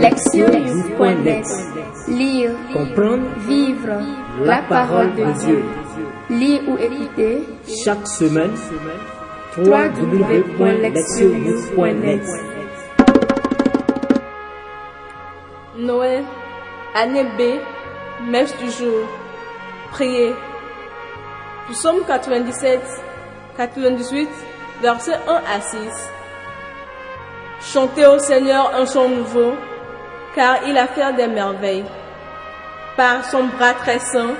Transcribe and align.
Lectionnews.net 0.00 1.44
Lire, 2.08 2.52
Comprendre 2.72 3.28
vivre 3.46 4.00
la 4.42 4.62
parole 4.62 5.14
de 5.14 5.24
Dieu. 5.44 5.62
Lire 6.30 6.62
ou 6.68 6.78
écouter 6.78 7.46
chaque 7.84 8.08
semaine 8.08 8.54
www.lectionnews.net 9.58 12.22
Noël, 15.76 16.24
année 16.94 17.26
B, 17.36 17.42
messe 18.30 18.56
du 18.56 18.70
jour. 18.70 19.06
Priez. 19.90 20.32
Psaume 21.70 22.00
97, 22.06 22.80
98, 23.58 24.30
versets 24.80 25.18
1 25.28 25.34
à 25.34 25.60
6. 25.60 25.78
Chantez 27.62 28.06
au 28.06 28.18
Seigneur 28.18 28.72
un 28.74 28.86
chant 28.86 29.06
nouveau, 29.08 29.52
car 30.34 30.58
il 30.66 30.76
a 30.76 30.86
fait 30.86 31.12
des 31.14 31.26
merveilles. 31.26 31.84
Par 32.96 33.24
son 33.24 33.44
bras 33.44 33.74
très 33.74 33.98
saint, 33.98 34.34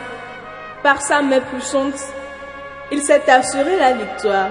par 0.83 1.01
sa 1.01 1.23
main 1.23 1.41
puissante, 1.41 2.01
il 2.93 3.01
s'est 3.03 3.31
assuré 3.31 3.77
la 3.77 3.93
victoire. 3.93 4.51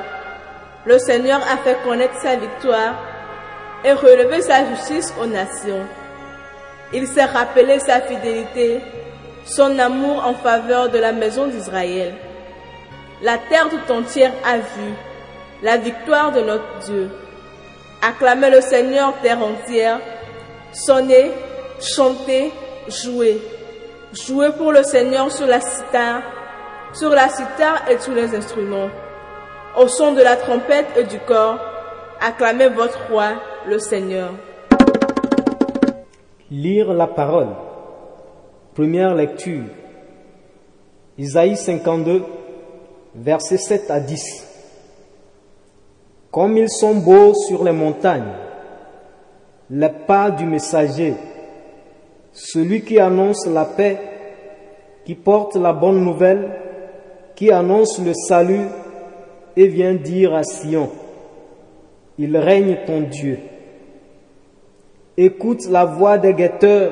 Le 0.86 0.98
Seigneur 0.98 1.42
a 1.42 1.58
fait 1.58 1.78
connaître 1.84 2.20
sa 2.22 2.36
victoire 2.36 2.96
et 3.84 3.92
relevé 3.94 4.42
sa 4.42 4.66
justice 4.66 5.14
aux 5.22 5.26
nations. 5.26 5.86
Il 6.94 7.08
s'est 7.08 7.26
rappelé 7.26 7.80
sa 7.80 8.02
fidélité, 8.02 8.82
son 9.46 9.78
amour 9.78 10.26
en 10.26 10.34
faveur 10.34 10.90
de 10.90 10.98
la 10.98 11.12
maison 11.12 11.48
d'Israël. 11.48 12.16
La 13.22 13.38
terre 13.38 13.68
tout 13.70 13.92
entière 13.92 14.32
a 14.46 14.58
vu 14.58 14.94
la 15.62 15.78
victoire 15.78 16.32
de 16.32 16.42
notre 16.42 16.80
Dieu. 16.86 17.10
Acclamez 18.02 18.50
le 18.50 18.62
Seigneur 18.62 19.14
terre 19.22 19.44
entière, 19.44 20.00
sonnez, 20.72 21.32
chantez, 21.80 22.52
jouez. 22.88 23.42
Jouez 24.14 24.50
pour 24.58 24.72
le 24.72 24.84
Seigneur 24.84 25.32
sur 25.32 25.46
la 25.46 25.62
cithare, 25.62 26.22
sur 26.94 27.10
la 27.10 27.30
cithare 27.30 27.90
et 27.90 27.98
tous 27.98 28.14
les 28.14 28.36
instruments. 28.36 28.90
Au 29.78 29.88
son 29.88 30.14
de 30.14 30.22
la 30.22 30.36
trompette 30.36 30.98
et 30.98 31.04
du 31.04 31.20
corps, 31.20 31.60
acclamez 32.20 32.70
votre 32.70 33.08
roi, 33.10 33.34
le 33.68 33.78
Seigneur. 33.78 34.32
Lire 36.50 36.92
la 36.94 37.08
parole. 37.08 37.50
Première 38.74 39.14
lecture. 39.14 39.66
Isaïe 41.18 41.56
52, 41.56 42.24
versets 43.14 43.58
7 43.58 43.92
à 43.92 44.00
10. 44.00 44.48
Comme 46.32 46.58
ils 46.58 46.70
sont 46.70 46.96
beaux 46.96 47.34
sur 47.34 47.64
les 47.64 47.72
montagnes, 47.72 48.34
les 49.72 49.90
pas 49.90 50.32
du 50.32 50.46
messager, 50.46 51.14
celui 52.34 52.82
qui 52.82 53.00
annonce 53.00 53.46
la 53.46 53.66
paix, 53.66 53.98
qui 55.06 55.16
porte 55.16 55.56
la 55.56 55.74
bonne 55.74 56.04
nouvelle, 56.04 56.52
qui 57.36 57.52
annonce 57.52 58.00
le 58.04 58.14
salut 58.14 58.66
et 59.56 59.68
vient 59.68 59.94
dire 59.94 60.34
à 60.34 60.44
Sion, 60.44 60.90
il 62.18 62.36
règne 62.36 62.80
ton 62.86 63.02
Dieu. 63.02 63.40
Écoute 65.18 65.68
la 65.70 65.86
voix 65.86 66.18
des 66.18 66.34
guetteurs, 66.34 66.92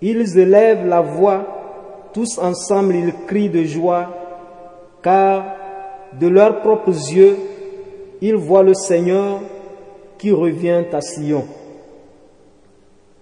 ils 0.00 0.38
élèvent 0.38 0.86
la 0.86 1.00
voix, 1.00 1.46
tous 2.12 2.38
ensemble 2.38 2.94
ils 2.94 3.12
crient 3.26 3.48
de 3.48 3.64
joie, 3.64 4.08
car 5.02 5.44
de 6.18 6.28
leurs 6.28 6.60
propres 6.60 6.90
yeux, 6.90 7.36
ils 8.20 8.36
voient 8.36 8.62
le 8.62 8.74
Seigneur 8.74 9.40
qui 10.18 10.32
revient 10.32 10.84
à 10.92 11.00
Sion. 11.00 11.44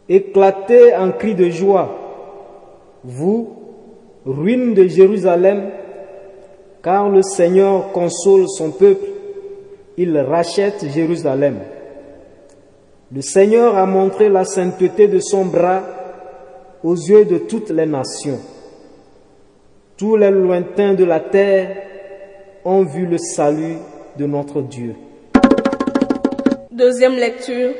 Éclatez 0.09 0.95
en 0.95 1.13
cris 1.13 1.35
de 1.35 1.51
joie, 1.51 1.95
vous, 3.05 3.57
ruines 4.25 4.75
de 4.75 4.87
Jérusalem, 4.87 5.71
car 6.83 7.09
le 7.09 7.23
Seigneur 7.23 7.93
console 7.93 8.49
son 8.49 8.71
peuple, 8.71 9.07
il 9.97 10.17
rachète 10.19 10.87
Jérusalem. 10.89 11.59
Le 13.13 13.23
Seigneur 13.23 13.77
a 13.77 13.87
montré 13.87 14.29
la 14.29 14.45
sainteté 14.45 15.09
de 15.09 15.21
son 15.21 15.45
bras 15.45 15.83
aux 16.83 16.95
yeux 16.95 17.25
de 17.25 17.39
toutes 17.39 17.71
les 17.71 17.87
nations. 17.87 18.39
Tous 19.97 20.17
les 20.17 20.31
lointains 20.31 20.95
de 20.95 21.05
la 21.05 21.21
terre 21.21 21.77
ont 22.65 22.83
vu 22.83 23.07
le 23.07 23.19
salut 23.19 23.79
de 24.19 24.27
notre 24.27 24.61
Dieu. 24.61 24.95
Deuxième 26.77 27.17
lecture, 27.17 27.73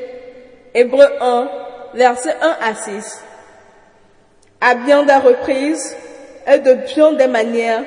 Hébreu 0.73 1.05
1, 1.21 1.49
versets 1.93 2.35
1 2.41 2.57
à 2.67 2.73
6. 2.73 3.23
À 4.59 4.73
bien 4.73 5.03
des 5.03 5.13
reprises 5.13 5.95
et 6.51 6.57
de 6.57 6.73
bien 6.73 7.13
des 7.13 7.27
manières, 7.27 7.83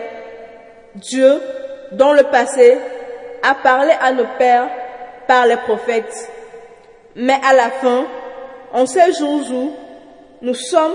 Dieu, 0.95 1.43
dans 1.91 2.13
le 2.13 2.23
passé, 2.23 2.79
a 3.43 3.57
parlé 3.57 3.91
à 4.01 4.13
nos 4.13 4.27
pères 4.39 4.69
par 5.27 5.47
les 5.47 5.57
prophètes. 5.57 6.31
Mais 7.17 7.41
à 7.45 7.55
la 7.55 7.71
fin, 7.71 8.07
en 8.73 8.87
ces 8.87 9.13
jours 9.13 9.51
où 9.51 9.73
nous 10.43 10.55
sommes, 10.55 10.95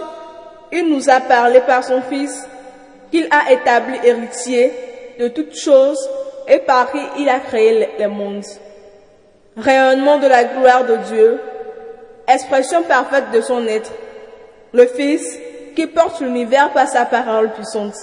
il 0.71 0.93
nous 0.93 1.09
a 1.09 1.19
parlé 1.19 1.59
par 1.59 1.83
son 1.83 2.01
Fils, 2.03 2.47
qu'il 3.11 3.27
a 3.31 3.51
établi 3.51 3.99
héritier 4.01 4.71
de 5.19 5.27
toutes 5.27 5.57
choses 5.57 6.09
et 6.47 6.59
par 6.59 6.89
qui 6.89 6.99
il 7.17 7.27
a 7.27 7.41
créé 7.41 7.89
les 7.99 8.07
mondes. 8.07 8.45
Rayonnement 9.57 10.17
de 10.17 10.27
la 10.27 10.43
gloire 10.43 10.85
de 10.85 10.97
Dieu, 11.07 11.39
expression 12.27 12.83
parfaite 12.83 13.31
de 13.31 13.39
son 13.39 13.65
être, 13.67 13.91
le 14.73 14.85
Fils 14.85 15.39
qui 15.75 15.87
porte 15.87 16.19
l'univers 16.19 16.71
par 16.71 16.87
sa 16.87 17.05
parole 17.05 17.51
puissante. 17.53 17.95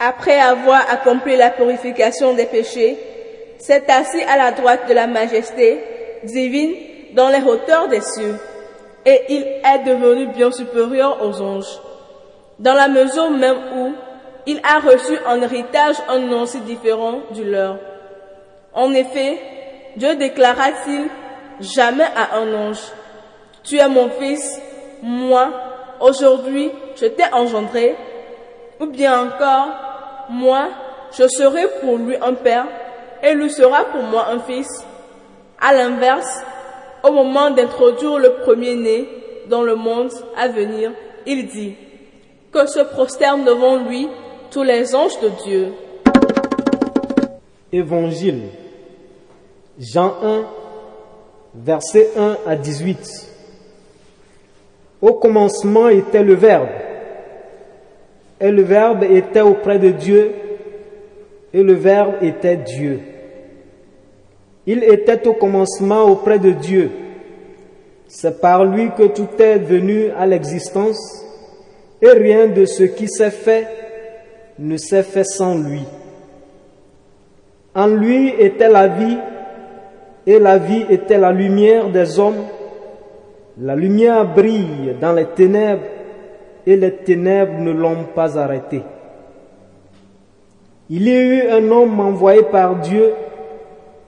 Après 0.00 0.38
avoir 0.38 0.82
accompli 0.90 1.36
la 1.36 1.50
purification 1.50 2.34
des 2.34 2.46
péchés, 2.46 2.98
s'est 3.58 3.90
assis 3.90 4.22
à 4.22 4.36
la 4.36 4.52
droite 4.52 4.88
de 4.88 4.94
la 4.94 5.06
majesté 5.06 5.82
divine 6.24 6.74
dans 7.14 7.28
les 7.28 7.42
hauteurs 7.42 7.88
des 7.88 8.00
cieux, 8.00 8.36
et 9.04 9.22
il 9.28 9.42
est 9.42 9.84
devenu 9.84 10.26
bien 10.28 10.50
supérieur 10.50 11.18
aux 11.24 11.40
anges, 11.40 11.80
dans 12.58 12.74
la 12.74 12.88
mesure 12.88 13.30
même 13.30 13.58
où 13.76 13.92
il 14.46 14.60
a 14.64 14.78
reçu 14.78 15.16
en 15.26 15.40
héritage 15.42 15.96
un 16.08 16.20
nom 16.20 16.46
si 16.46 16.60
différent 16.60 17.20
du 17.30 17.44
leur. 17.44 17.78
En 18.72 18.92
effet, 18.92 19.38
Dieu 19.96 20.16
déclara-t-il 20.16 21.08
jamais 21.60 22.04
à 22.04 22.36
un 22.38 22.52
ange, 22.54 22.80
Tu 23.64 23.76
es 23.78 23.88
mon 23.88 24.08
fils, 24.10 24.60
moi, 25.02 25.50
aujourd'hui, 26.00 26.70
je 26.96 27.06
t'ai 27.06 27.24
engendré, 27.32 27.96
ou 28.80 28.86
bien 28.86 29.26
encore, 29.26 29.68
moi, 30.30 30.68
je 31.12 31.26
serai 31.26 31.66
pour 31.80 31.96
lui 31.96 32.16
un 32.20 32.34
père, 32.34 32.66
et 33.22 33.34
lui 33.34 33.50
sera 33.50 33.84
pour 33.86 34.02
moi 34.02 34.28
un 34.30 34.38
fils. 34.40 34.84
À 35.60 35.74
l'inverse, 35.74 36.42
au 37.02 37.10
moment 37.10 37.50
d'introduire 37.50 38.18
le 38.18 38.34
premier-né 38.44 39.08
dans 39.48 39.62
le 39.62 39.74
monde 39.74 40.12
à 40.36 40.48
venir, 40.48 40.92
il 41.26 41.46
dit, 41.48 41.74
que 42.52 42.66
se 42.66 42.80
prosternent 42.80 43.44
devant 43.44 43.76
lui 43.76 44.08
tous 44.50 44.62
les 44.62 44.94
anges 44.94 45.20
de 45.20 45.28
Dieu. 45.44 45.72
Évangile. 47.72 48.44
Jean 49.78 50.14
1, 50.22 50.44
versets 51.54 52.10
1 52.16 52.38
à 52.46 52.56
18. 52.56 53.28
Au 55.00 55.12
commencement 55.14 55.88
était 55.88 56.24
le 56.24 56.34
Verbe, 56.34 56.68
et 58.40 58.50
le 58.50 58.62
Verbe 58.62 59.04
était 59.04 59.40
auprès 59.40 59.78
de 59.78 59.90
Dieu, 59.90 60.32
et 61.54 61.62
le 61.62 61.74
Verbe 61.74 62.14
était 62.22 62.56
Dieu. 62.56 63.00
Il 64.66 64.82
était 64.82 65.26
au 65.28 65.34
commencement 65.34 66.02
auprès 66.02 66.40
de 66.40 66.50
Dieu. 66.50 66.90
C'est 68.08 68.40
par 68.40 68.64
lui 68.64 68.90
que 68.96 69.04
tout 69.04 69.28
est 69.38 69.58
venu 69.58 70.10
à 70.10 70.26
l'existence, 70.26 71.24
et 72.02 72.10
rien 72.10 72.48
de 72.48 72.64
ce 72.64 72.82
qui 72.82 73.08
s'est 73.08 73.30
fait 73.30 73.66
ne 74.58 74.76
s'est 74.76 75.04
fait 75.04 75.24
sans 75.24 75.56
lui. 75.56 75.82
En 77.76 77.86
lui 77.86 78.30
était 78.40 78.68
la 78.68 78.88
vie, 78.88 79.18
et 80.28 80.38
la 80.38 80.58
vie 80.58 80.84
était 80.90 81.16
la 81.16 81.32
lumière 81.32 81.88
des 81.88 82.18
hommes. 82.18 82.44
La 83.58 83.74
lumière 83.74 84.26
brille 84.26 84.94
dans 85.00 85.14
les 85.14 85.24
ténèbres, 85.24 85.86
et 86.66 86.76
les 86.76 86.96
ténèbres 86.96 87.58
ne 87.58 87.72
l'ont 87.72 88.04
pas 88.14 88.36
arrêté. 88.38 88.82
Il 90.90 91.08
y 91.08 91.16
a 91.16 91.20
eu 91.22 91.48
un 91.48 91.70
homme 91.70 91.98
envoyé 91.98 92.42
par 92.42 92.76
Dieu, 92.76 93.14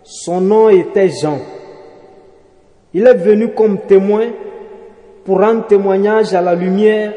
son 0.03 0.43
nom 0.43 0.69
était 0.69 1.09
Jean. 1.09 1.39
Il 2.93 3.07
est 3.07 3.15
venu 3.15 3.55
comme 3.55 3.79
témoin 3.79 4.27
pour 5.25 5.41
rendre 5.41 5.67
témoignage 5.69 6.35
à 6.35 6.43
la 6.43 6.55
lumière 6.55 7.15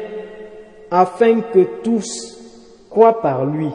afin 0.90 1.42
que 1.52 1.82
tous 1.82 2.40
croient 2.88 3.20
par 3.20 3.44
lui. 3.44 3.68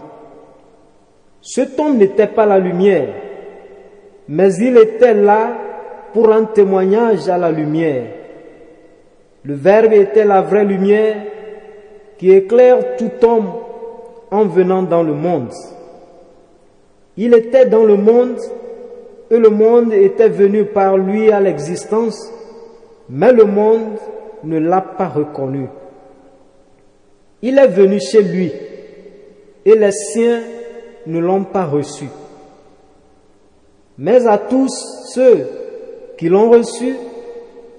Cet 1.39 1.79
homme 1.79 1.97
n'était 1.97 2.25
pas 2.25 2.47
la 2.47 2.57
lumière, 2.57 3.28
mais 4.31 4.53
il 4.57 4.77
était 4.77 5.15
là 5.15 5.57
pour 6.13 6.27
rendre 6.27 6.53
témoignage 6.53 7.27
à 7.27 7.37
la 7.39 7.51
lumière. 7.51 8.05
Le 9.43 9.55
Verbe 9.55 9.93
était 9.93 10.23
la 10.23 10.41
vraie 10.41 10.65
lumière 10.65 11.17
qui 12.19 12.31
éclaire 12.31 12.95
tout 12.95 13.25
homme 13.25 13.51
en 14.29 14.45
venant 14.45 14.83
dans 14.83 15.01
le 15.01 15.13
monde. 15.13 15.51
Il 17.17 17.33
était 17.33 17.65
dans 17.65 17.83
le 17.83 17.95
monde 17.95 18.37
et 19.31 19.37
le 19.37 19.49
monde 19.49 19.93
était 19.93 20.29
venu 20.29 20.65
par 20.65 20.95
lui 20.95 21.31
à 21.31 21.39
l'existence, 21.39 22.31
mais 23.09 23.33
le 23.33 23.45
monde 23.45 23.97
ne 24.43 24.59
l'a 24.59 24.81
pas 24.81 25.07
reconnu. 25.07 25.67
Il 27.41 27.57
est 27.57 27.67
venu 27.67 27.99
chez 27.99 28.21
lui 28.21 28.51
et 29.65 29.75
les 29.75 29.91
siens 29.91 30.41
ne 31.07 31.19
l'ont 31.19 31.45
pas 31.45 31.65
reçu. 31.65 32.05
Mais 34.01 34.25
à 34.25 34.37
tous 34.37 34.69
ceux 35.13 35.45
qui 36.17 36.29
l'ont 36.29 36.49
reçu, 36.49 36.95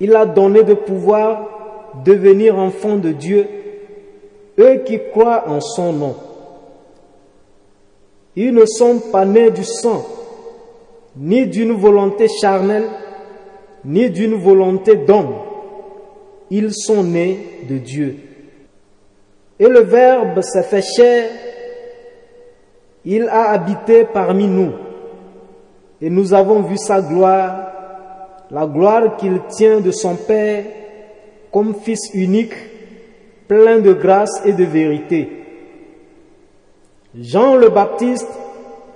il 0.00 0.14
a 0.14 0.26
donné 0.26 0.62
de 0.64 0.75
pouvoir 0.75 1.94
devenir 2.05 2.58
enfants 2.58 2.99
de 2.99 3.11
Dieu, 3.12 3.46
eux 4.58 4.82
qui 4.84 5.00
croient 5.11 5.49
en 5.49 5.62
son 5.62 5.94
nom. 5.94 6.14
Ils 8.37 8.52
ne 8.52 8.67
sont 8.67 8.99
pas 9.11 9.25
nés 9.25 9.50
du 9.50 9.64
sang, 9.64 10.06
ni 11.17 11.46
d'une 11.46 11.72
volonté 11.72 12.28
charnelle, 12.28 12.90
ni 13.87 14.11
d'une 14.11 14.34
volonté 14.34 14.96
d'homme. 14.96 15.37
Ils 16.50 16.75
sont 16.75 17.02
nés 17.02 17.64
de 17.67 17.78
Dieu. 17.78 18.17
Et 19.58 19.69
le 19.69 19.81
Verbe 19.81 20.43
s'est 20.43 20.64
fait 20.64 20.82
chair, 20.82 21.31
il 23.06 23.26
a 23.26 23.52
habité 23.52 24.05
parmi 24.05 24.46
nous, 24.46 24.72
et 26.00 26.08
nous 26.08 26.32
avons 26.32 26.62
vu 26.62 26.76
sa 26.79 27.02
gloire, 27.02 27.67
la 28.50 28.67
gloire 28.67 29.17
qu'il 29.17 29.41
tient 29.49 29.81
de 29.81 29.91
son 29.91 30.17
Père 30.17 30.64
comme 31.52 31.75
Fils 31.75 32.11
unique, 32.14 32.55
plein 33.49 33.81
de 33.81 33.93
grâce 33.93 34.43
et 34.44 34.52
de 34.52 34.64
vérité. 34.64 35.29
Jean 37.19 37.56
le 37.56 37.69
Baptiste 37.69 38.29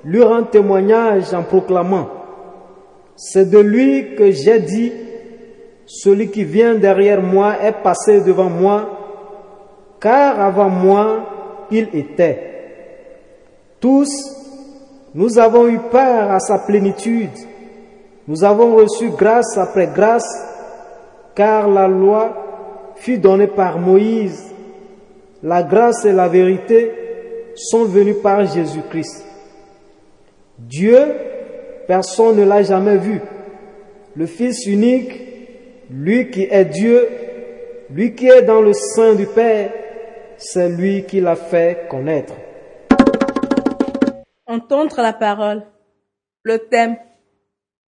lui 0.04 0.22
rend 0.22 0.44
témoignage 0.44 1.34
en 1.34 1.42
proclamant, 1.42 2.08
C'est 3.16 3.50
de 3.50 3.58
lui 3.58 4.14
que 4.16 4.30
j'ai 4.30 4.60
dit, 4.60 4.92
celui 5.86 6.30
qui 6.30 6.44
vient 6.44 6.74
derrière 6.74 7.22
moi 7.22 7.56
est 7.62 7.82
passé 7.82 8.20
devant 8.20 8.48
moi, 8.48 8.88
car 10.00 10.40
avant 10.40 10.68
moi 10.68 11.66
il 11.70 11.88
était. 11.92 12.50
Tous, 13.80 14.43
nous 15.14 15.38
avons 15.38 15.68
eu 15.68 15.78
part 15.78 16.32
à 16.32 16.40
sa 16.40 16.58
plénitude, 16.58 17.30
nous 18.26 18.42
avons 18.42 18.74
reçu 18.74 19.10
grâce 19.10 19.56
après 19.56 19.86
grâce, 19.86 20.26
car 21.34 21.68
la 21.68 21.86
loi 21.86 22.92
fut 22.96 23.18
donnée 23.18 23.46
par 23.46 23.78
Moïse, 23.78 24.52
la 25.42 25.62
grâce 25.62 26.04
et 26.04 26.12
la 26.12 26.28
vérité 26.28 26.90
sont 27.54 27.84
venues 27.84 28.14
par 28.14 28.44
Jésus-Christ. 28.44 29.24
Dieu, 30.58 30.98
personne 31.86 32.36
ne 32.36 32.44
l'a 32.44 32.62
jamais 32.62 32.96
vu. 32.96 33.20
Le 34.16 34.26
Fils 34.26 34.66
unique, 34.66 35.20
lui 35.90 36.30
qui 36.30 36.48
est 36.50 36.64
Dieu, 36.64 37.08
lui 37.90 38.14
qui 38.14 38.26
est 38.26 38.42
dans 38.42 38.62
le 38.62 38.72
sein 38.72 39.14
du 39.14 39.26
Père, 39.26 39.70
c'est 40.38 40.68
lui 40.68 41.04
qui 41.04 41.20
l'a 41.20 41.36
fait 41.36 41.86
connaître. 41.88 42.32
Entendre 44.54 45.02
la 45.02 45.12
parole. 45.12 45.66
Le 46.44 46.58
thème. 46.58 46.96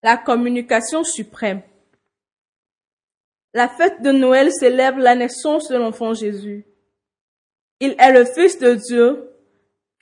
La 0.02 0.16
communication 0.16 1.04
suprême. 1.04 1.62
La 3.54 3.68
fête 3.68 4.02
de 4.02 4.10
Noël 4.10 4.50
célèbre 4.50 4.98
la 4.98 5.14
naissance 5.14 5.68
de 5.68 5.76
l'enfant 5.76 6.12
Jésus. 6.12 6.66
Il 7.78 7.94
est 8.00 8.12
le 8.12 8.24
Fils 8.24 8.58
de 8.58 8.74
Dieu 8.74 9.30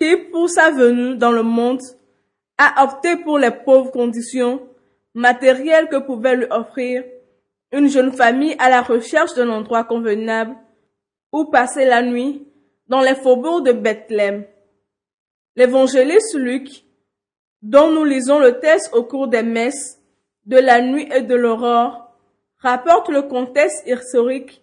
qui, 0.00 0.16
pour 0.16 0.48
sa 0.48 0.70
venue 0.70 1.18
dans 1.18 1.32
le 1.32 1.42
monde, 1.42 1.82
a 2.56 2.84
opté 2.84 3.16
pour 3.16 3.38
les 3.38 3.50
pauvres 3.50 3.90
conditions 3.90 4.66
matérielles 5.12 5.90
que 5.90 5.96
pouvait 5.96 6.36
lui 6.36 6.46
offrir 6.50 7.04
une 7.72 7.88
jeune 7.88 8.12
famille 8.12 8.56
à 8.58 8.70
la 8.70 8.80
recherche 8.80 9.34
d'un 9.34 9.50
endroit 9.50 9.84
convenable 9.84 10.56
où 11.30 11.44
passer 11.44 11.84
la 11.84 12.00
nuit 12.00 12.48
dans 12.86 13.02
les 13.02 13.14
faubourgs 13.14 13.64
de 13.64 13.72
Bethléem. 13.72 14.46
L'évangéliste 15.56 16.34
Luc, 16.34 16.84
dont 17.62 17.90
nous 17.90 18.04
lisons 18.04 18.40
le 18.40 18.58
texte 18.58 18.92
au 18.92 19.04
cours 19.04 19.28
des 19.28 19.42
messes 19.42 20.00
de 20.46 20.56
la 20.58 20.80
nuit 20.80 21.08
et 21.14 21.22
de 21.22 21.34
l'aurore, 21.34 22.12
rapporte 22.58 23.08
le 23.08 23.22
contexte 23.22 23.86
historique 23.86 24.62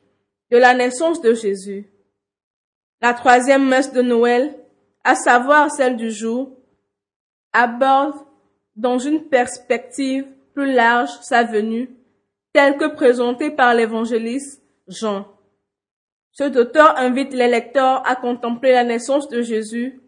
de 0.51 0.57
la 0.57 0.73
naissance 0.73 1.21
de 1.21 1.33
Jésus. 1.33 1.89
La 3.01 3.13
troisième 3.13 3.67
messe 3.67 3.93
de 3.93 4.01
Noël, 4.01 4.55
à 5.03 5.15
savoir 5.15 5.71
celle 5.71 5.95
du 5.95 6.11
jour, 6.11 6.51
aborde 7.53 8.15
dans 8.75 8.99
une 8.99 9.23
perspective 9.29 10.25
plus 10.53 10.73
large 10.73 11.09
sa 11.21 11.44
venue, 11.44 11.89
telle 12.53 12.77
que 12.77 12.94
présentée 12.94 13.49
par 13.49 13.73
l'évangéliste 13.73 14.61
Jean. 14.87 15.25
Cet 16.33 16.55
auteur 16.57 16.97
invite 16.97 17.33
les 17.33 17.47
lecteurs 17.47 18.05
à 18.05 18.15
contempler 18.15 18.73
la 18.73 18.83
naissance 18.83 19.29
de 19.29 19.41
Jésus 19.41 20.01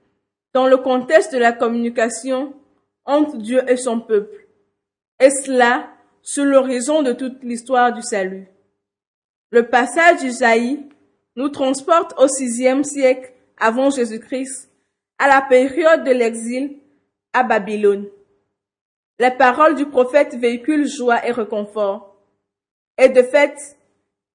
dans 0.53 0.67
le 0.67 0.77
contexte 0.77 1.33
de 1.33 1.39
la 1.39 1.51
communication 1.51 2.53
entre 3.05 3.37
Dieu 3.37 3.63
et 3.69 3.77
son 3.77 3.99
peuple, 3.99 4.47
et 5.19 5.29
cela 5.29 5.89
sur 6.21 6.45
l'horizon 6.45 7.01
de 7.01 7.13
toute 7.13 7.43
l'histoire 7.43 7.91
du 7.91 8.01
salut? 8.01 8.47
Le 9.49 9.67
passage 9.67 10.19
d'Isaïe 10.19 10.87
nous 11.35 11.49
transporte 11.49 12.13
au 12.19 12.27
sixième 12.27 12.83
siècle 12.83 13.33
avant 13.57 13.89
Jésus-Christ, 13.89 14.71
à 15.19 15.27
la 15.27 15.41
période 15.41 16.03
de 16.03 16.11
l'exil 16.11 16.79
à 17.33 17.43
Babylone. 17.43 18.07
Les 19.19 19.31
paroles 19.31 19.75
du 19.75 19.85
prophète 19.85 20.35
véhiculent 20.35 20.87
joie 20.87 21.25
et 21.27 21.31
réconfort. 21.31 22.15
Et 22.97 23.09
de 23.09 23.21
fait, 23.21 23.55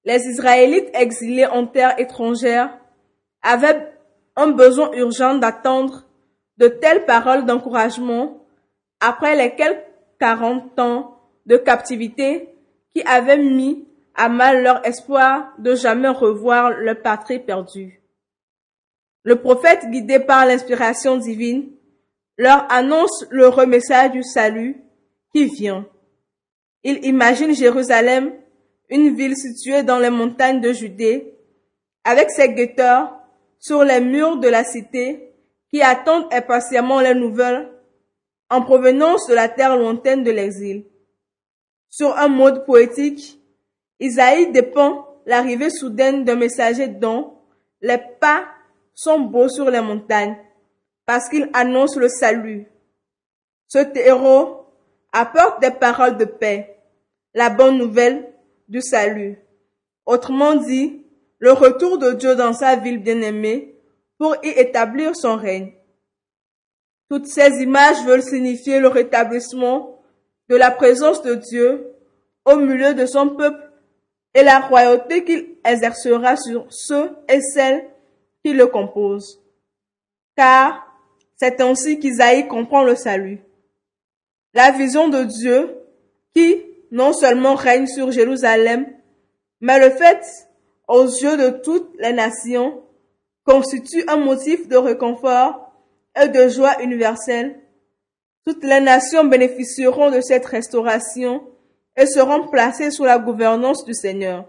les 0.05 0.25
Israélites 0.27 0.89
exilés 0.93 1.45
en 1.45 1.67
terre 1.67 1.99
étrangère 1.99 2.77
avaient 3.41 3.93
un 4.35 4.47
besoin 4.47 4.91
urgent 4.93 5.35
d'attendre 5.35 6.05
de 6.59 6.67
telles 6.67 7.05
paroles 7.05 7.45
d'encouragement 7.45 8.45
après 8.99 9.35
les 9.35 9.55
quelques 9.55 9.89
quarante 10.19 10.77
ans 10.77 11.17
de 11.45 11.57
captivité 11.57 12.49
qui 12.93 13.01
avaient 13.03 13.37
mis 13.37 13.87
à 14.13 14.29
mal 14.29 14.61
leur 14.61 14.85
espoir 14.85 15.53
de 15.57 15.73
jamais 15.75 16.09
revoir 16.09 16.71
leur 16.71 17.01
patrie 17.01 17.39
perdue. 17.39 18.01
Le 19.23 19.37
prophète, 19.37 19.89
guidé 19.89 20.19
par 20.19 20.45
l'inspiration 20.45 21.17
divine, 21.17 21.71
leur 22.37 22.71
annonce 22.71 23.25
le 23.29 23.47
remessage 23.47 24.11
du 24.11 24.23
salut 24.23 24.81
qui 25.33 25.45
vient. 25.45 25.85
Il 26.83 27.05
imagine 27.05 27.53
Jérusalem, 27.53 28.33
une 28.89 29.15
ville 29.15 29.35
située 29.35 29.83
dans 29.83 29.99
les 29.99 30.09
montagnes 30.09 30.61
de 30.61 30.73
Judée, 30.73 31.33
avec 32.03 32.29
ses 32.31 32.53
guetteurs 32.53 33.13
sur 33.59 33.83
les 33.83 33.99
murs 33.99 34.37
de 34.37 34.47
la 34.47 34.63
cité 34.63 35.28
qui 35.71 35.81
attendent 35.81 36.31
impatiemment 36.33 36.99
les 36.99 37.13
nouvelles 37.13 37.69
en 38.49 38.61
provenance 38.61 39.27
de 39.27 39.33
la 39.33 39.47
terre 39.47 39.77
lointaine 39.77 40.23
de 40.23 40.31
l'exil. 40.31 40.85
Sur 41.89 42.17
un 42.17 42.27
mode 42.27 42.65
poétique, 42.65 43.39
Isaïe 43.99 44.51
dépend 44.51 45.07
l'arrivée 45.25 45.69
soudaine 45.69 46.23
d'un 46.23 46.35
messager 46.35 46.87
dont 46.87 47.37
les 47.81 47.99
pas 48.19 48.45
sont 48.93 49.19
beaux 49.19 49.49
sur 49.49 49.69
les 49.69 49.81
montagnes 49.81 50.37
parce 51.05 51.29
qu'il 51.29 51.49
annonce 51.53 51.95
le 51.95 52.09
salut. 52.09 52.67
Ce 53.67 53.79
héros 53.97 54.65
apporte 55.11 55.61
des 55.61 55.71
paroles 55.71 56.17
de 56.17 56.25
paix, 56.25 56.77
la 57.33 57.49
bonne 57.49 57.77
nouvelle 57.77 58.31
du 58.67 58.81
salut. 58.81 59.39
Autrement 60.05 60.55
dit, 60.55 61.05
le 61.39 61.51
retour 61.51 61.97
de 61.97 62.11
Dieu 62.11 62.35
dans 62.35 62.53
sa 62.53 62.75
ville 62.75 63.01
bien-aimée 63.01 63.78
pour 64.19 64.35
y 64.43 64.49
établir 64.49 65.15
son 65.15 65.37
règne. 65.37 65.73
Toutes 67.09 67.25
ces 67.25 67.63
images 67.63 68.03
veulent 68.05 68.21
signifier 68.21 68.79
le 68.79 68.89
rétablissement 68.89 70.03
de 70.49 70.55
la 70.55 70.69
présence 70.69 71.23
de 71.23 71.33
Dieu 71.33 71.95
au 72.45 72.57
milieu 72.57 72.93
de 72.93 73.05
son 73.05 73.29
peuple 73.29 73.71
et 74.35 74.43
la 74.43 74.59
royauté 74.59 75.23
qu'il 75.23 75.55
exercera 75.65 76.35
sur 76.35 76.67
ceux 76.69 77.11
et 77.27 77.41
celles 77.41 77.89
qui 78.43 78.53
le 78.53 78.67
composent. 78.67 79.41
Car 80.35 80.85
c'est 81.35 81.61
ainsi 81.61 81.99
qu'Isaïe 81.99 82.47
comprend 82.47 82.83
le 82.83 82.95
salut. 82.95 83.41
La 84.53 84.71
vision 84.71 85.07
de 85.07 85.23
Dieu 85.23 85.77
qui 86.35 86.61
non 86.91 87.13
seulement 87.13 87.55
règne 87.55 87.87
sur 87.87 88.11
Jérusalem, 88.11 88.85
mais 89.61 89.79
le 89.79 89.89
fait 89.91 90.21
aux 90.87 91.05
yeux 91.05 91.37
de 91.37 91.49
toutes 91.61 91.95
les 91.99 92.13
nations 92.13 92.83
constitue 93.49 94.03
un 94.07 94.17
motif 94.17 94.67
de 94.67 94.77
réconfort 94.77 95.71
et 96.21 96.27
de 96.27 96.49
joie 96.49 96.83
universelle. 96.83 97.59
Toutes 98.45 98.63
les 98.63 98.79
nations 98.79 99.23
bénéficieront 99.23 100.11
de 100.11 100.21
cette 100.21 100.45
restauration 100.45 101.47
et 101.97 102.05
seront 102.05 102.47
placées 102.49 102.91
sous 102.91 103.05
la 103.05 103.17
gouvernance 103.17 103.85
du 103.85 103.95
Seigneur. 103.95 104.45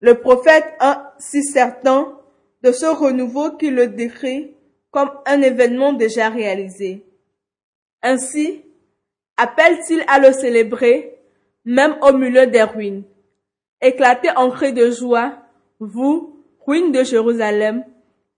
Le 0.00 0.18
prophète 0.18 0.66
est 0.80 0.96
si 1.20 1.44
certain 1.44 2.18
de 2.64 2.72
ce 2.72 2.86
renouveau 2.86 3.52
qu'il 3.52 3.76
le 3.76 3.86
décrit 3.86 4.56
comme 4.90 5.12
un 5.24 5.40
événement 5.40 5.92
déjà 5.92 6.30
réalisé. 6.30 7.06
Ainsi, 8.02 8.64
appelle-t-il 9.36 10.04
à 10.08 10.18
le 10.18 10.32
célébrer, 10.32 11.16
même 11.64 11.96
au 12.02 12.12
milieu 12.12 12.48
des 12.48 12.64
ruines. 12.64 13.04
Éclatez 13.80 14.30
en 14.34 14.50
cris 14.50 14.72
de 14.72 14.90
joie, 14.90 15.38
vous, 15.78 16.37
ruines 16.68 16.92
de 16.92 17.02
Jérusalem, 17.02 17.84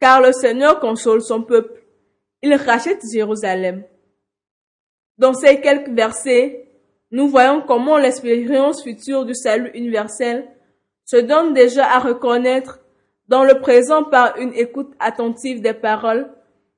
car 0.00 0.20
le 0.20 0.32
Seigneur 0.32 0.78
console 0.78 1.20
son 1.20 1.42
peuple. 1.42 1.82
Il 2.42 2.54
rachète 2.54 3.02
Jérusalem. 3.12 3.82
Dans 5.18 5.34
ces 5.34 5.60
quelques 5.60 5.90
versets, 5.90 6.68
nous 7.10 7.28
voyons 7.28 7.60
comment 7.66 7.98
l'expérience 7.98 8.84
future 8.84 9.26
du 9.26 9.34
salut 9.34 9.70
universel 9.74 10.48
se 11.04 11.16
donne 11.16 11.54
déjà 11.54 11.86
à 11.86 11.98
reconnaître 11.98 12.78
dans 13.26 13.42
le 13.42 13.60
présent 13.60 14.04
par 14.04 14.36
une 14.36 14.54
écoute 14.54 14.92
attentive 15.00 15.60
des 15.60 15.74
paroles 15.74 16.32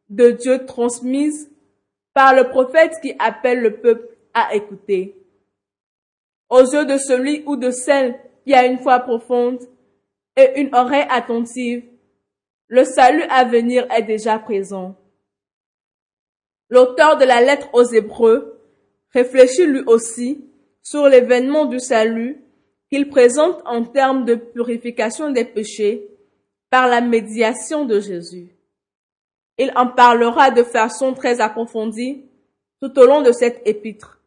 de 0.09 0.31
Dieu 0.31 0.65
transmises 0.65 1.51
par 2.15 2.35
le 2.35 2.49
prophète 2.49 2.95
qui 3.03 3.15
appelle 3.19 3.61
le 3.61 3.77
peuple 3.77 4.09
à 4.33 4.55
écouter. 4.55 5.17
Aux 6.49 6.63
yeux 6.63 6.87
de 6.87 6.97
celui 6.97 7.43
ou 7.47 7.57
de 7.57 7.71
celle 7.71 8.19
qui 8.45 8.55
a 8.55 8.65
une 8.65 8.79
foi 8.79 9.01
profonde 9.01 9.61
et 10.37 10.61
une 10.61 10.75
oreille 10.75 11.07
attentive, 11.11 11.85
le 12.69 12.85
salut 12.85 13.25
à 13.29 13.45
venir 13.45 13.87
est 13.91 14.03
déjà 14.03 14.39
présent. 14.39 14.97
L'auteur 16.71 17.19
de 17.19 17.25
la 17.25 17.43
lettre 17.43 17.69
aux 17.75 17.85
Hébreux 17.85 18.59
réfléchit 19.11 19.67
lui 19.67 19.83
aussi 19.87 20.45
sur 20.83 21.07
l'événement 21.07 21.67
du 21.67 21.79
salut 21.79 22.43
qu'il 22.91 23.09
présente 23.09 23.61
en 23.67 23.85
termes 23.85 24.25
de 24.25 24.35
purification 24.35 25.31
des 25.31 25.45
péchés 25.45 26.09
par 26.71 26.89
la 26.89 27.01
médiation 27.03 27.85
de 27.85 28.01
Jésus. 28.01 28.57
Il 29.59 29.73
en 29.77 29.87
parlera 29.87 30.51
de 30.51 30.63
façon 30.63 31.13
très 31.13 31.41
approfondie 31.41 32.25
tout 32.81 32.99
au 32.99 33.07
long 33.07 33.21
de 33.21 33.33
cette 33.33 33.61
épître, 33.67 34.21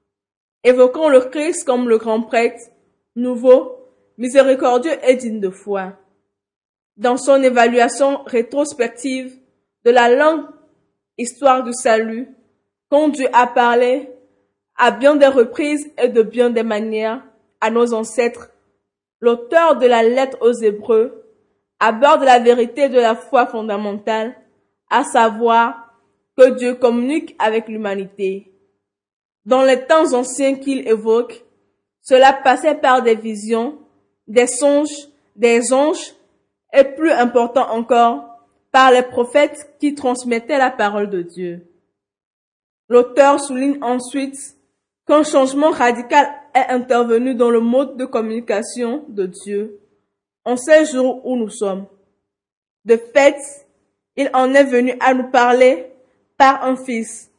évoquant 0.64 1.10
le 1.10 1.22
Christ 1.22 1.66
comme 1.66 1.90
le 1.90 1.98
grand 1.98 2.22
prêtre, 2.22 2.62
nouveau, 3.16 3.85
miséricordieux 4.18 4.98
et 5.04 5.16
digne 5.16 5.40
de 5.40 5.50
foi. 5.50 5.94
Dans 6.98 7.18
son 7.18 7.42
évaluation 7.44 8.24
rétrospective 8.26 9.38
de 9.84 9.92
la 9.92 10.14
langue 10.14 10.46
histoire 11.18 11.64
du 11.64 11.74
salut, 11.74 12.30
quand 12.90 13.10
Dieu 13.10 13.28
a 13.34 13.48
parlé 13.48 14.10
à 14.78 14.92
bien 14.92 15.16
des 15.16 15.28
reprises 15.28 15.92
et 16.02 16.10
de 16.10 16.22
bien 16.22 16.50
des 16.50 16.64
manières 16.64 17.24
à 17.62 17.72
nos 17.72 17.94
ancêtres, 17.94 18.52
l'auteur 19.20 19.78
de 19.78 19.88
la 19.88 20.04
lettre 20.04 20.38
aux 20.42 20.54
Hébreux 20.54 21.24
aborde 21.80 22.24
la 22.24 22.40
vérité 22.40 22.90
de 22.90 23.00
la 23.00 23.16
foi 23.16 23.48
fondamentale, 23.48 24.36
à 24.90 25.04
savoir 25.04 25.94
que 26.38 26.52
Dieu 26.52 26.76
communique 26.76 27.36
avec 27.40 27.68
l'humanité. 27.68 28.52
Dans 29.46 29.64
les 29.64 29.86
temps 29.86 30.14
anciens 30.14 30.56
qu'il 30.56 30.88
évoque, 30.88 31.46
cela 32.02 32.34
passait 32.34 32.76
par 32.76 33.02
des 33.02 33.16
visions, 33.16 33.80
des 34.28 34.48
songes, 34.48 35.10
des 35.36 35.74
anges, 35.74 36.14
et 36.74 36.84
plus 36.84 37.12
important 37.12 37.70
encore, 37.72 38.36
par 38.72 38.92
les 38.92 39.04
prophètes 39.04 39.76
qui 39.80 39.96
transmettaient 39.96 40.58
la 40.58 40.72
parole 40.72 41.10
de 41.10 41.22
Dieu. 41.22 41.66
L'auteur 42.90 43.40
souligne 43.40 43.82
ensuite 43.82 44.36
qu'un 45.08 45.24
changement 45.24 45.72
radical 45.72 46.28
est 46.54 46.70
intervenu 46.70 47.36
dans 47.36 47.50
le 47.50 47.60
mode 47.62 47.98
de 47.98 48.06
communication 48.06 49.06
de 49.08 49.26
Dieu 49.26 49.80
en 50.44 50.58
ces 50.58 50.86
jours 50.86 51.26
où 51.26 51.36
nous 51.36 51.50
sommes. 51.50 51.88
De 52.86 52.98
fait, 52.98 53.38
il 54.16 54.30
en 54.34 54.54
est 54.54 54.64
venu 54.64 54.96
à 55.00 55.14
nous 55.14 55.30
parler 55.30 55.92
par 56.38 56.64
un 56.64 56.76
fils. 56.76 57.32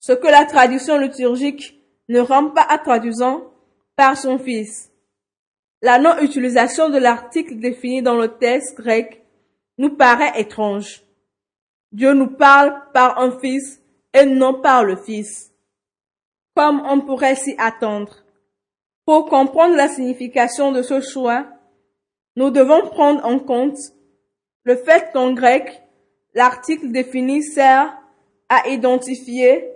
Ce 0.00 0.12
que 0.12 0.26
la 0.26 0.44
tradition 0.44 0.98
liturgique 0.98 1.80
ne 2.08 2.20
rend 2.20 2.50
pas 2.50 2.66
à 2.68 2.78
traduisant 2.78 3.44
par 3.96 4.16
son 4.16 4.38
fils. 4.38 4.90
La 5.84 5.98
non-utilisation 5.98 6.88
de 6.88 6.96
l'article 6.96 7.56
défini 7.56 8.00
dans 8.00 8.16
le 8.16 8.38
texte 8.38 8.74
grec 8.78 9.22
nous 9.76 9.94
paraît 9.94 10.40
étrange. 10.40 11.02
Dieu 11.92 12.14
nous 12.14 12.30
parle 12.30 12.74
par 12.94 13.18
un 13.20 13.38
fils 13.38 13.82
et 14.14 14.24
non 14.24 14.54
par 14.62 14.82
le 14.82 14.96
Fils, 14.96 15.52
comme 16.56 16.82
on 16.88 17.02
pourrait 17.02 17.34
s'y 17.34 17.54
attendre. 17.58 18.24
Pour 19.04 19.26
comprendre 19.26 19.76
la 19.76 19.88
signification 19.88 20.72
de 20.72 20.80
ce 20.80 21.02
choix, 21.02 21.48
nous 22.34 22.48
devons 22.48 22.88
prendre 22.88 23.22
en 23.26 23.38
compte 23.38 23.76
le 24.62 24.76
fait 24.76 25.10
qu'en 25.12 25.34
grec, 25.34 25.82
l'article 26.32 26.92
défini 26.92 27.42
sert 27.42 27.94
à 28.48 28.68
identifier 28.68 29.68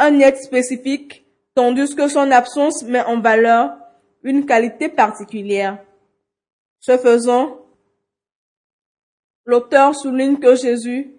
un 0.00 0.18
être 0.18 0.42
spécifique, 0.42 1.24
tandis 1.54 1.94
que 1.94 2.08
son 2.08 2.32
absence 2.32 2.82
met 2.82 3.04
en 3.04 3.20
valeur 3.20 3.78
une 4.22 4.46
qualité 4.46 4.88
particulière. 4.88 5.78
Ce 6.80 6.96
faisant, 6.96 7.58
l'auteur 9.44 9.94
souligne 9.94 10.38
que 10.38 10.54
Jésus, 10.54 11.12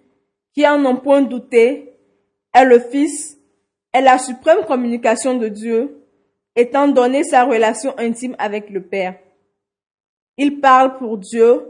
qui 0.52 0.66
en 0.66 0.84
un 0.84 0.96
point 0.96 1.22
douté, 1.22 1.92
est 2.52 2.64
le 2.64 2.78
Fils, 2.78 3.38
est 3.92 4.02
la 4.02 4.18
suprême 4.18 4.64
communication 4.66 5.36
de 5.36 5.48
Dieu, 5.48 6.00
étant 6.56 6.88
donné 6.88 7.24
sa 7.24 7.44
relation 7.44 7.94
intime 7.98 8.36
avec 8.38 8.70
le 8.70 8.82
Père. 8.82 9.18
Il 10.36 10.60
parle 10.60 10.98
pour 10.98 11.18
Dieu 11.18 11.62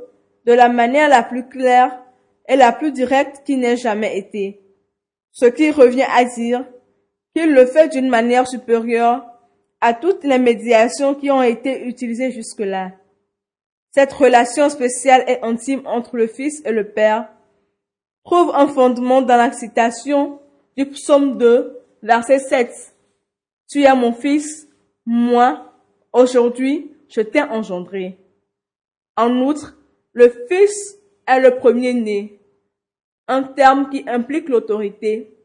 de 0.47 0.53
la 0.53 0.69
manière 0.69 1.09
la 1.09 1.23
plus 1.23 1.49
claire 1.49 2.03
et 2.49 2.57
la 2.57 2.73
plus 2.73 2.93
directe 2.93 3.43
qui 3.45 3.57
n'ait 3.57 3.77
jamais 3.77 4.19
été. 4.19 4.61
Ce 5.33 5.47
qui 5.47 5.71
revient 5.71 6.07
à 6.15 6.25
dire 6.25 6.65
qu'il 7.35 7.53
le 7.53 7.67
fait 7.67 7.89
d'une 7.89 8.09
manière 8.09 8.47
supérieure 8.47 9.25
à 9.85 9.93
toutes 9.93 10.25
les 10.25 10.39
médiations 10.39 11.15
qui 11.15 11.31
ont 11.31 11.43
été 11.43 11.87
utilisées 11.87 12.31
jusque-là. 12.31 12.93
Cette 13.91 14.15
relation 14.15 14.71
spéciale 14.71 15.27
et 15.29 15.43
intime 15.43 15.83
entre 15.85 16.17
le 16.17 16.27
Fils 16.27 16.63
et 16.65 16.73
le 16.73 16.89
Père 16.89 17.29
trouve 18.25 18.51
un 18.55 18.67
fondement 18.67 19.21
dans 19.21 19.37
la 19.37 19.53
citation 19.53 20.41
du 20.75 20.87
psaume 20.87 21.37
2, 21.37 21.79
verset 22.03 22.39
7. 22.39 22.97
Tu 23.69 23.83
es 23.83 23.95
mon 23.95 24.15
fils, 24.15 24.67
moi, 25.05 25.75
aujourd'hui, 26.15 26.91
je 27.11 27.21
t'ai 27.21 27.43
engendré. 27.43 28.17
En 29.19 29.39
outre, 29.43 29.77
le 30.15 30.31
fils 30.49 30.99
est 31.27 31.41
le 31.41 31.57
premier-né, 31.57 32.41
un 33.29 33.43
terme 33.43 33.91
qui 33.91 34.09
implique 34.09 34.49
l'autorité, 34.49 35.37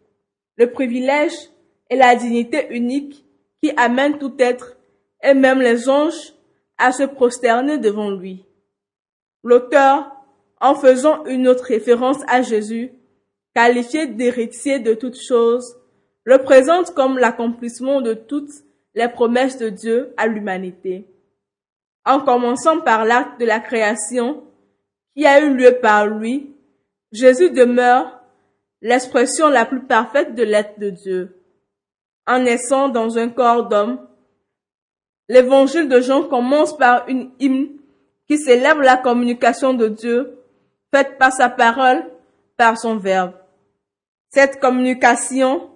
le 0.55 0.71
privilège 0.71 1.35
et 1.89 1.97
la 1.97 2.15
dignité 2.15 2.67
unique 2.69 3.25
qui 3.61 3.71
amène 3.77 4.17
tout 4.17 4.35
être, 4.39 4.77
et 5.23 5.33
même 5.33 5.61
les 5.61 5.89
anges, 5.89 6.33
à 6.77 6.91
se 6.91 7.03
prosterner 7.03 7.77
devant 7.77 8.11
lui. 8.11 8.45
L'auteur, 9.43 10.11
en 10.61 10.75
faisant 10.75 11.25
une 11.25 11.47
autre 11.47 11.65
référence 11.65 12.19
à 12.27 12.41
Jésus, 12.41 12.91
qualifié 13.53 14.07
d'héritier 14.07 14.79
de 14.79 14.93
toutes 14.93 15.19
choses, 15.19 15.77
le 16.23 16.37
présente 16.39 16.93
comme 16.93 17.17
l'accomplissement 17.17 18.01
de 18.01 18.13
toutes 18.13 18.51
les 18.95 19.07
promesses 19.07 19.57
de 19.57 19.69
Dieu 19.69 20.13
à 20.17 20.27
l'humanité. 20.27 21.07
En 22.05 22.19
commençant 22.21 22.81
par 22.81 23.05
l'acte 23.05 23.39
de 23.39 23.45
la 23.45 23.59
création 23.59 24.43
qui 25.15 25.25
a 25.25 25.41
eu 25.41 25.53
lieu 25.53 25.79
par 25.81 26.07
lui, 26.07 26.55
Jésus 27.11 27.51
demeure 27.51 28.21
l'expression 28.81 29.49
la 29.49 29.65
plus 29.65 29.81
parfaite 29.81 30.35
de 30.35 30.43
l'être 30.43 30.79
de 30.79 30.89
Dieu. 30.89 31.38
En 32.29 32.37
naissant 32.37 32.89
dans 32.89 33.17
un 33.17 33.29
corps 33.29 33.67
d'homme, 33.67 33.99
l'évangile 35.29 35.89
de 35.89 35.99
Jean 35.99 36.21
commence 36.21 36.77
par 36.77 37.09
une 37.09 37.31
hymne 37.39 37.69
qui 38.27 38.37
célèbre 38.37 38.81
la 38.81 38.97
communication 38.97 39.73
de 39.73 39.87
Dieu 39.87 40.37
faite 40.93 41.17
par 41.17 41.33
sa 41.33 41.49
parole, 41.49 42.05
par 42.55 42.77
son 42.77 42.97
verbe. 42.97 43.33
Cette 44.29 44.59
communication 44.59 45.71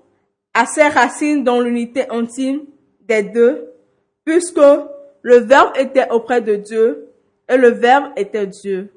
a 0.54 0.68
ses 0.68 0.88
racines 0.90 1.44
dans 1.44 1.60
l'unité 1.60 2.08
intime 2.12 2.66
des 3.02 3.24
deux, 3.24 3.74
puisque 4.24 4.62
le 5.24 5.38
Verbe 5.38 5.72
était 5.76 6.12
auprès 6.12 6.42
de 6.42 6.56
Dieu 6.56 7.10
et 7.50 7.58
le 7.58 7.70
Verbe 7.70 8.12
était 8.16 8.46
Dieu. 8.46 8.94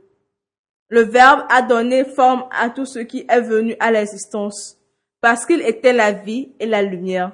Le 0.90 1.04
Verbe 1.04 1.46
a 1.48 1.62
donné 1.62 2.04
forme 2.04 2.44
à 2.50 2.68
tout 2.68 2.84
ce 2.84 2.98
qui 2.98 3.24
est 3.26 3.40
venu 3.40 3.74
à 3.80 3.90
l'existence, 3.90 4.78
parce 5.22 5.46
qu'il 5.46 5.62
était 5.62 5.94
la 5.94 6.12
vie 6.12 6.52
et 6.60 6.66
la 6.66 6.82
lumière. 6.82 7.32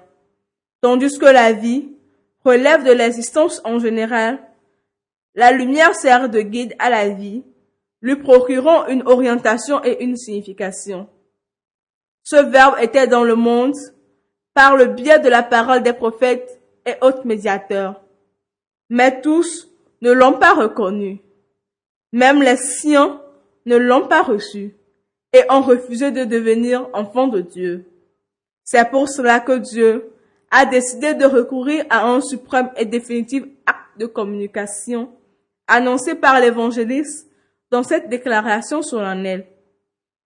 Tandis 0.82 1.16
que 1.16 1.26
la 1.26 1.52
vie 1.52 1.88
relève 2.44 2.84
de 2.84 2.90
l'existence 2.90 3.62
en 3.64 3.78
général, 3.78 4.40
la 5.36 5.52
lumière 5.52 5.94
sert 5.94 6.28
de 6.28 6.40
guide 6.40 6.74
à 6.80 6.90
la 6.90 7.08
vie, 7.08 7.44
lui 8.02 8.16
procurant 8.16 8.86
une 8.88 9.06
orientation 9.06 9.82
et 9.84 10.02
une 10.02 10.16
signification. 10.16 11.08
Ce 12.24 12.36
Verbe 12.36 12.74
était 12.80 13.06
dans 13.06 13.22
le 13.22 13.36
monde 13.36 13.76
par 14.54 14.76
le 14.76 14.86
biais 14.86 15.20
de 15.20 15.28
la 15.28 15.44
parole 15.44 15.84
des 15.84 15.92
prophètes 15.92 16.60
et 16.84 16.94
autres 17.00 17.26
médiateurs. 17.26 18.02
Mais 18.90 19.20
tous, 19.20 19.70
ne 20.02 20.10
l'ont 20.10 20.34
pas 20.34 20.52
reconnu. 20.52 21.20
Même 22.12 22.42
les 22.42 22.56
siens 22.56 23.22
ne 23.66 23.76
l'ont 23.76 24.08
pas 24.08 24.22
reçu 24.22 24.74
et 25.32 25.44
ont 25.48 25.62
refusé 25.62 26.10
de 26.10 26.24
devenir 26.24 26.88
enfants 26.92 27.28
de 27.28 27.40
Dieu. 27.40 27.86
C'est 28.64 28.90
pour 28.90 29.08
cela 29.08 29.38
que 29.38 29.58
Dieu 29.58 30.11
a 30.52 30.66
décidé 30.66 31.14
de 31.14 31.24
recourir 31.24 31.84
à 31.88 32.06
un 32.06 32.20
suprême 32.20 32.70
et 32.76 32.84
définitif 32.84 33.42
acte 33.66 33.98
de 33.98 34.06
communication 34.06 35.10
annoncé 35.66 36.14
par 36.14 36.38
l'évangéliste 36.40 37.26
dans 37.70 37.82
cette 37.82 38.10
déclaration 38.10 38.82
solennelle. 38.82 39.46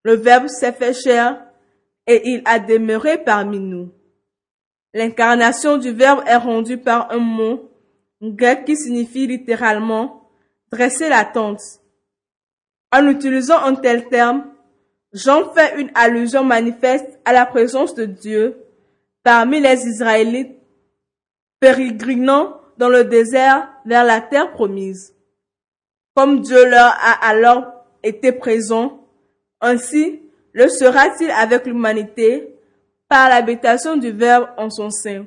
Le 0.03 0.15
Verbe 0.15 0.49
s'est 0.49 0.73
fait 0.73 0.93
chair 0.93 1.41
et 2.09 2.29
il 2.29 2.43
a 2.45 2.59
demeuré 2.59 3.19
parmi 3.19 3.61
nous. 3.61 3.93
L'incarnation 4.93 5.79
du 5.79 5.93
Verbe 5.93 6.25
est 6.27 6.37
rendue 6.37 6.79
par 6.79 7.13
un 7.13 7.19
mot 7.19 7.71
grec 8.21 8.65
qui 8.65 8.77
signifie 8.77 9.29
littéralement 9.29 10.29
dresser 10.73 11.09
la 11.09 11.25
tente. 11.25 11.63
En 12.93 13.07
utilisant 13.07 13.63
un 13.63 13.77
tel 13.77 14.09
terme, 14.09 14.45
Jean 15.13 15.53
fait 15.53 15.81
une 15.81 15.91
allusion 15.95 16.43
manifeste 16.43 17.21
à 17.25 17.33
la 17.33 17.47
présence 17.47 17.95
de 17.95 18.07
Dieu 18.07 18.57
parmi 19.27 19.59
les 19.59 19.89
Israélites 19.89 20.57
pérégrinant 21.59 22.61
dans 22.79 22.89
le 22.89 23.03
désert 23.03 23.69
vers 23.85 24.05
la 24.05 24.21
terre 24.21 24.53
promise. 24.53 25.17
Comme 26.15 26.43
Dieu 26.43 26.65
leur 26.65 26.93
a 26.93 27.27
alors 27.27 27.65
été 28.05 28.31
présent, 28.31 29.05
ainsi 29.61 30.23
le 30.53 30.69
sera-t-il 30.69 31.33
avec 31.33 31.67
l'humanité 31.67 32.55
par 33.09 33.29
l'habitation 33.29 33.97
du 33.97 34.13
Verbe 34.13 34.49
en 34.59 34.71
son 34.71 34.91
sein. 34.91 35.27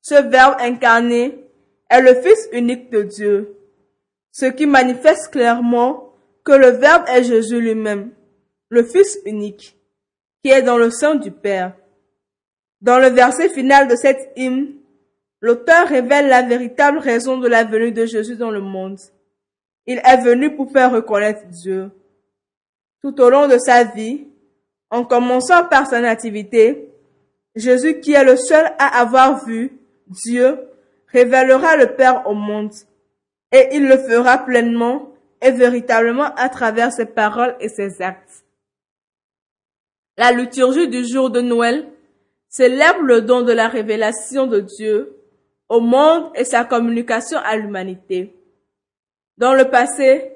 Ce 0.00 0.14
Verbe 0.14 0.54
incarné 0.60 1.50
est 1.90 2.00
le 2.00 2.14
Fils 2.14 2.48
unique 2.52 2.90
de 2.92 3.02
Dieu, 3.02 3.56
ce 4.30 4.46
qui 4.46 4.66
manifeste 4.66 5.32
clairement 5.32 6.12
que 6.44 6.52
le 6.52 6.68
Verbe 6.68 7.08
est 7.08 7.24
Jésus 7.24 7.60
lui-même, 7.60 8.12
le 8.68 8.84
Fils 8.84 9.18
unique, 9.24 9.76
qui 10.44 10.52
est 10.52 10.62
dans 10.62 10.78
le 10.78 10.90
sein 10.92 11.16
du 11.16 11.32
Père. 11.32 11.72
Dans 12.80 12.98
le 12.98 13.08
verset 13.08 13.48
final 13.48 13.88
de 13.88 13.96
cette 13.96 14.32
hymne, 14.36 14.74
l'auteur 15.40 15.88
révèle 15.88 16.28
la 16.28 16.42
véritable 16.42 16.98
raison 16.98 17.38
de 17.38 17.48
la 17.48 17.64
venue 17.64 17.92
de 17.92 18.04
Jésus 18.04 18.36
dans 18.36 18.50
le 18.50 18.60
monde. 18.60 18.98
Il 19.86 20.00
est 20.04 20.22
venu 20.22 20.54
pour 20.54 20.70
faire 20.70 20.92
reconnaître 20.92 21.46
Dieu. 21.46 21.90
Tout 23.02 23.20
au 23.20 23.30
long 23.30 23.48
de 23.48 23.58
sa 23.58 23.84
vie, 23.84 24.26
en 24.90 25.04
commençant 25.04 25.64
par 25.66 25.86
sa 25.86 26.00
nativité, 26.00 26.90
Jésus 27.54 28.00
qui 28.00 28.12
est 28.12 28.24
le 28.24 28.36
seul 28.36 28.66
à 28.78 29.00
avoir 29.00 29.44
vu 29.44 29.78
Dieu 30.08 30.58
révélera 31.08 31.76
le 31.76 31.94
Père 31.94 32.26
au 32.26 32.34
monde 32.34 32.72
et 33.52 33.68
il 33.72 33.86
le 33.86 33.96
fera 33.96 34.38
pleinement 34.38 35.10
et 35.40 35.50
véritablement 35.50 36.34
à 36.34 36.48
travers 36.48 36.92
ses 36.92 37.06
paroles 37.06 37.56
et 37.60 37.68
ses 37.68 38.02
actes. 38.02 38.44
La 40.18 40.32
liturgie 40.32 40.88
du 40.88 41.06
jour 41.06 41.30
de 41.30 41.40
Noël 41.40 41.86
célèbre 42.48 43.02
le 43.02 43.22
don 43.22 43.42
de 43.42 43.52
la 43.52 43.68
révélation 43.68 44.46
de 44.46 44.60
Dieu 44.60 45.16
au 45.68 45.80
monde 45.80 46.30
et 46.34 46.44
sa 46.44 46.64
communication 46.64 47.38
à 47.44 47.56
l'humanité. 47.56 48.34
Dans 49.36 49.54
le 49.54 49.68
passé, 49.68 50.32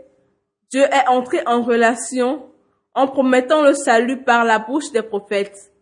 Dieu 0.70 0.82
est 0.82 1.08
entré 1.08 1.40
en 1.46 1.62
relation 1.62 2.46
en 2.94 3.06
promettant 3.06 3.62
le 3.62 3.74
salut 3.74 4.22
par 4.22 4.44
la 4.44 4.58
bouche 4.58 4.90
des 4.92 5.02
prophètes. 5.02 5.72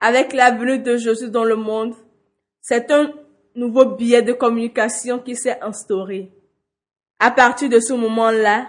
Avec 0.00 0.32
la 0.32 0.50
venue 0.50 0.78
de 0.78 0.96
Jésus 0.96 1.30
dans 1.30 1.44
le 1.44 1.56
monde, 1.56 1.94
c'est 2.60 2.90
un 2.90 3.12
nouveau 3.54 3.86
biais 3.86 4.22
de 4.22 4.32
communication 4.32 5.18
qui 5.18 5.34
s'est 5.34 5.58
instauré. 5.62 6.30
À 7.18 7.30
partir 7.30 7.70
de 7.70 7.80
ce 7.80 7.94
moment-là, 7.94 8.68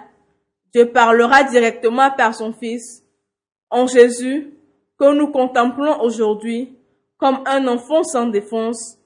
Dieu 0.74 0.92
parlera 0.92 1.44
directement 1.44 2.12
par 2.12 2.34
son 2.34 2.54
Fils, 2.54 3.04
en 3.70 3.88
Jésus, 3.88 4.54
que 4.98 5.14
nous 5.14 5.28
contemplons 5.28 6.02
aujourd'hui 6.02 6.77
comme 7.18 7.40
un 7.46 7.68
enfant 7.68 8.04
sans 8.04 8.28
défense 8.28 8.98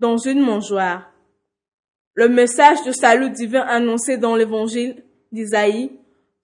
dans 0.00 0.16
une 0.16 0.40
mangeoire. 0.40 1.10
Le 2.14 2.28
message 2.28 2.82
de 2.84 2.92
salut 2.92 3.30
divin 3.30 3.60
annoncé 3.60 4.16
dans 4.16 4.34
l'évangile 4.34 5.04
d'Isaïe 5.32 5.92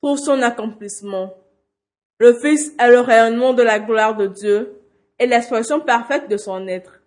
pour 0.01 0.19
son 0.19 0.43
accomplissement. 0.43 1.35
Le 2.19 2.35
Fils 2.35 2.73
est 2.79 2.91
le 2.91 3.01
rayonnement 3.01 3.55
de 3.55 3.63
la 3.63 3.81
gloire 3.81 4.17
de 4.17 4.27
Dieu 4.27 4.81
et 5.19 5.27
l'expression 5.27 5.81
parfaite 5.81 6.29
de 6.29 6.37
son 6.37 6.69
être. 6.69 7.01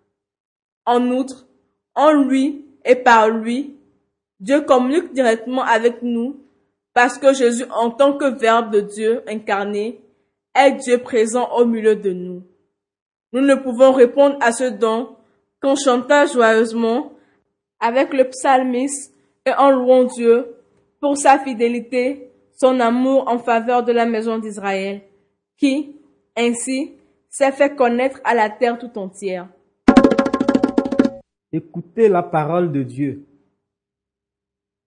En 0.84 1.10
outre, 1.10 1.46
en 1.94 2.12
lui 2.12 2.64
et 2.84 2.96
par 2.96 3.28
lui, 3.28 3.76
Dieu 4.40 4.60
communique 4.62 5.12
directement 5.12 5.62
avec 5.62 6.02
nous 6.02 6.40
parce 6.92 7.18
que 7.18 7.32
Jésus, 7.32 7.64
en 7.70 7.90
tant 7.90 8.16
que 8.18 8.38
Verbe 8.38 8.72
de 8.72 8.80
Dieu 8.80 9.22
incarné, 9.28 10.00
est 10.54 10.72
Dieu 10.72 10.98
présent 10.98 11.48
au 11.56 11.64
milieu 11.64 11.94
de 11.94 12.12
nous. 12.12 12.42
Nous 13.32 13.42
ne 13.42 13.54
pouvons 13.54 13.92
répondre 13.92 14.36
à 14.40 14.52
ce 14.52 14.64
don 14.64 15.16
qu'en 15.60 15.76
chantant 15.76 16.26
joyeusement 16.26 17.12
avec 17.78 18.14
le 18.14 18.24
psalmiste 18.24 19.14
et 19.44 19.52
en 19.52 19.70
louant 19.70 20.04
Dieu 20.04 20.54
pour 21.00 21.16
sa 21.16 21.38
fidélité, 21.38 22.30
son 22.56 22.80
amour 22.80 23.28
en 23.28 23.38
faveur 23.38 23.84
de 23.84 23.92
la 23.92 24.06
maison 24.06 24.38
d'Israël, 24.38 25.02
qui, 25.56 25.96
ainsi, 26.36 26.92
s'est 27.28 27.52
fait 27.52 27.76
connaître 27.76 28.20
à 28.24 28.34
la 28.34 28.50
terre 28.50 28.78
tout 28.78 28.98
entière. 28.98 29.48
Écoutez 31.52 32.08
la 32.08 32.22
parole 32.22 32.72
de 32.72 32.82
Dieu. 32.82 33.24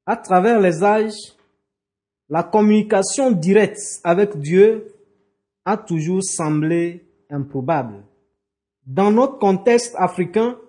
À 0.06 0.18
travers 0.18 0.60
les 0.60 0.84
âges, 0.84 1.36
la 2.28 2.44
communication 2.44 3.32
directe 3.32 4.02
avec 4.04 4.38
Dieu 4.38 4.94
a 5.64 5.78
toujours 5.78 6.24
semblé 6.24 7.06
improbable. 7.30 8.04
Dans 8.86 9.12
notre 9.12 9.38
contexte 9.38 9.96
africain, 9.98 10.60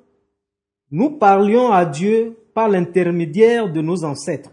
nous 0.90 1.10
parlions 1.18 1.72
à 1.72 1.84
Dieu 1.84 2.36
par 2.54 2.68
l'intermédiaire 2.68 3.72
de 3.72 3.80
nos 3.80 4.04
ancêtres. 4.04 4.52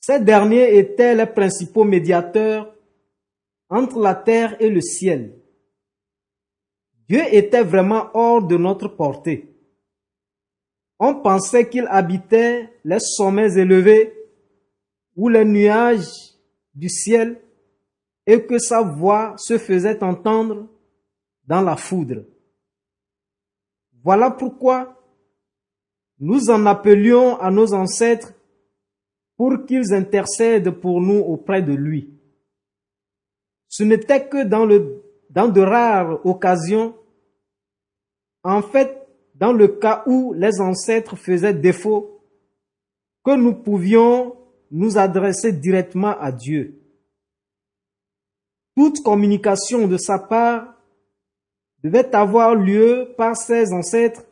Ces 0.00 0.20
derniers 0.20 0.78
étaient 0.78 1.14
les 1.14 1.26
principaux 1.26 1.84
médiateurs 1.84 2.74
entre 3.68 3.98
la 4.00 4.14
terre 4.14 4.56
et 4.60 4.70
le 4.70 4.80
ciel. 4.80 5.34
Dieu 7.08 7.22
était 7.32 7.64
vraiment 7.64 8.10
hors 8.14 8.42
de 8.42 8.56
notre 8.56 8.88
portée. 8.88 9.54
On 11.00 11.16
pensait 11.16 11.68
qu'il 11.68 11.86
habitait 11.88 12.72
les 12.84 13.00
sommets 13.00 13.54
élevés 13.54 14.14
ou 15.16 15.28
les 15.28 15.44
nuages 15.44 16.34
du 16.74 16.88
ciel 16.88 17.40
et 18.26 18.44
que 18.44 18.58
sa 18.58 18.82
voix 18.82 19.34
se 19.36 19.58
faisait 19.58 20.02
entendre 20.02 20.68
dans 21.48 21.62
la 21.62 21.76
foudre. 21.76 22.24
Voilà 24.04 24.30
pourquoi 24.30 24.94
nous 26.20 26.50
en 26.50 26.66
appelions 26.66 27.38
à 27.38 27.50
nos 27.50 27.72
ancêtres 27.72 28.34
pour 29.36 29.64
qu'ils 29.64 29.94
intercèdent 29.94 30.70
pour 30.70 31.00
nous 31.00 31.20
auprès 31.20 31.62
de 31.62 31.72
lui. 31.72 32.10
Ce 33.68 33.82
n'était 33.82 34.28
que 34.28 34.44
dans, 34.44 34.66
le, 34.66 35.02
dans 35.30 35.48
de 35.48 35.60
rares 35.60 36.24
occasions, 36.26 36.94
en 38.44 38.62
fait, 38.62 39.06
dans 39.34 39.52
le 39.52 39.68
cas 39.68 40.02
où 40.06 40.34
les 40.34 40.60
ancêtres 40.60 41.16
faisaient 41.16 41.54
défaut, 41.54 42.20
que 43.24 43.36
nous 43.36 43.54
pouvions 43.54 44.36
nous 44.70 44.98
adresser 44.98 45.52
directement 45.52 46.18
à 46.18 46.30
Dieu. 46.30 46.82
Toute 48.76 49.02
communication 49.02 49.88
de 49.88 49.96
sa 49.96 50.18
part 50.18 50.77
devait 51.82 52.14
avoir 52.14 52.54
lieu 52.54 53.14
par 53.16 53.36
ses 53.36 53.72
ancêtres 53.72 54.24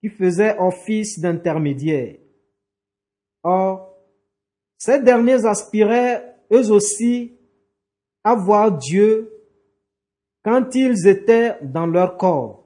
qui 0.00 0.08
faisaient 0.08 0.56
office 0.58 1.18
d'intermédiaires. 1.18 2.16
Or, 3.42 3.96
ces 4.76 5.00
derniers 5.00 5.44
aspiraient 5.44 6.36
eux 6.52 6.70
aussi 6.70 7.32
à 8.22 8.34
voir 8.34 8.76
Dieu 8.76 9.32
quand 10.44 10.74
ils 10.74 11.06
étaient 11.06 11.56
dans 11.62 11.86
leur 11.86 12.16
corps. 12.16 12.64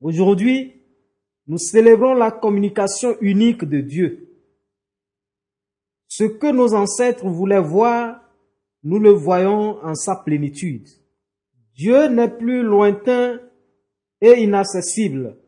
Aujourd'hui, 0.00 0.82
nous 1.46 1.58
célébrons 1.58 2.14
la 2.14 2.30
communication 2.30 3.16
unique 3.20 3.64
de 3.64 3.80
Dieu. 3.80 4.28
Ce 6.08 6.24
que 6.24 6.50
nos 6.50 6.74
ancêtres 6.74 7.26
voulaient 7.26 7.60
voir, 7.60 8.20
nous 8.82 8.98
le 8.98 9.10
voyons 9.10 9.82
en 9.84 9.94
sa 9.94 10.16
plénitude. 10.16 10.88
Dieu 11.80 12.08
n'est 12.08 12.36
plus 12.36 12.62
lointain 12.62 13.40
et 14.20 14.42
inaccessible. 14.42 15.38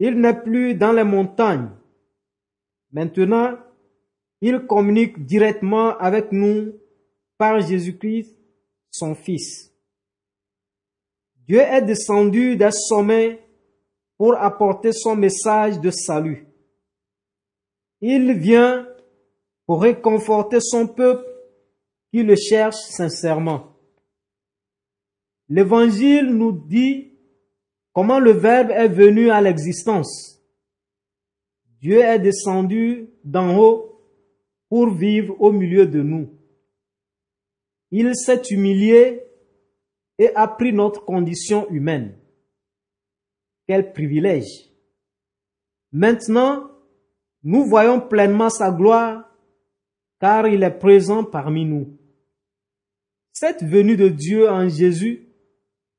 Il 0.00 0.18
n'est 0.18 0.42
plus 0.42 0.74
dans 0.74 0.90
les 0.90 1.04
montagnes. 1.04 1.70
Maintenant, 2.90 3.56
il 4.40 4.66
communique 4.66 5.24
directement 5.24 5.96
avec 5.96 6.32
nous 6.32 6.72
par 7.38 7.60
Jésus-Christ, 7.60 8.36
son 8.90 9.14
Fils. 9.14 9.72
Dieu 11.46 11.60
est 11.60 11.82
descendu 11.82 12.56
des 12.56 12.72
sommets 12.72 13.46
pour 14.18 14.34
apporter 14.36 14.90
son 14.90 15.14
message 15.14 15.78
de 15.78 15.92
salut. 15.92 16.48
Il 18.00 18.32
vient 18.40 18.88
pour 19.66 19.82
réconforter 19.82 20.58
son 20.60 20.88
peuple 20.88 21.24
qui 22.12 22.24
le 22.24 22.34
cherche 22.34 22.74
sincèrement. 22.74 23.71
L'évangile 25.54 26.34
nous 26.34 26.52
dit 26.52 27.12
comment 27.92 28.18
le 28.18 28.30
Verbe 28.30 28.70
est 28.70 28.88
venu 28.88 29.28
à 29.28 29.42
l'existence. 29.42 30.42
Dieu 31.78 31.98
est 31.98 32.20
descendu 32.20 33.10
d'en 33.22 33.58
haut 33.58 34.00
pour 34.70 34.88
vivre 34.88 35.38
au 35.38 35.52
milieu 35.52 35.86
de 35.86 36.00
nous. 36.00 36.30
Il 37.90 38.16
s'est 38.16 38.40
humilié 38.50 39.24
et 40.18 40.34
a 40.34 40.48
pris 40.48 40.72
notre 40.72 41.04
condition 41.04 41.68
humaine. 41.68 42.16
Quel 43.66 43.92
privilège. 43.92 44.70
Maintenant, 45.92 46.70
nous 47.42 47.66
voyons 47.66 48.00
pleinement 48.00 48.48
sa 48.48 48.70
gloire 48.70 49.30
car 50.18 50.48
il 50.48 50.62
est 50.62 50.78
présent 50.78 51.24
parmi 51.24 51.66
nous. 51.66 51.98
Cette 53.32 53.62
venue 53.62 53.98
de 53.98 54.08
Dieu 54.08 54.48
en 54.48 54.66
Jésus 54.66 55.28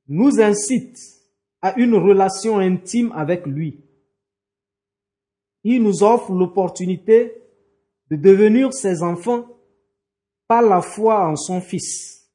nous 0.07 0.39
incite 0.39 0.97
à 1.61 1.79
une 1.79 1.95
relation 1.95 2.59
intime 2.59 3.11
avec 3.13 3.45
lui. 3.45 3.79
Il 5.63 5.81
nous 5.81 6.03
offre 6.03 6.33
l'opportunité 6.33 7.33
de 8.11 8.17
devenir 8.17 8.73
ses 8.73 9.01
enfants 9.01 9.47
par 10.47 10.61
la 10.61 10.81
foi 10.81 11.27
en 11.27 11.35
son 11.35 11.61
Fils. 11.61 12.29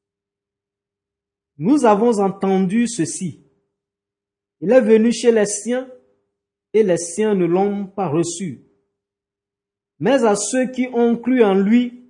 Nous 1.59 1.85
avons 1.85 2.21
entendu 2.21 2.89
ceci. 2.89 3.45
Il 4.61 4.73
est 4.73 4.81
venu 4.81 5.13
chez 5.13 5.31
les 5.31 5.47
siens 5.47 5.89
et 6.73 6.83
les 6.83 6.97
siens 6.97 7.35
ne 7.35 7.45
l'ont 7.45 7.87
pas 7.87 8.09
reçu. 8.09 8.65
Mais 10.01 10.25
à 10.25 10.37
ceux 10.37 10.71
qui 10.71 10.89
ont 10.93 11.17
cru 11.17 11.43
en 11.43 11.55
lui, 11.55 12.05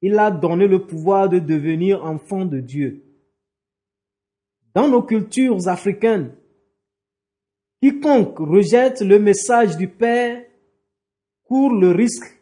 il 0.00 0.18
a 0.18 0.30
donné 0.30 0.66
le 0.66 0.84
pouvoir 0.84 1.28
de 1.28 1.38
devenir 1.38 2.04
enfants 2.04 2.44
de 2.44 2.58
Dieu. 2.58 3.01
Dans 4.74 4.88
nos 4.88 5.02
cultures 5.02 5.68
africaines, 5.68 6.34
quiconque 7.80 8.38
rejette 8.38 9.02
le 9.02 9.18
message 9.18 9.76
du 9.76 9.88
Père 9.88 10.44
court 11.44 11.74
le 11.74 11.90
risque 11.90 12.40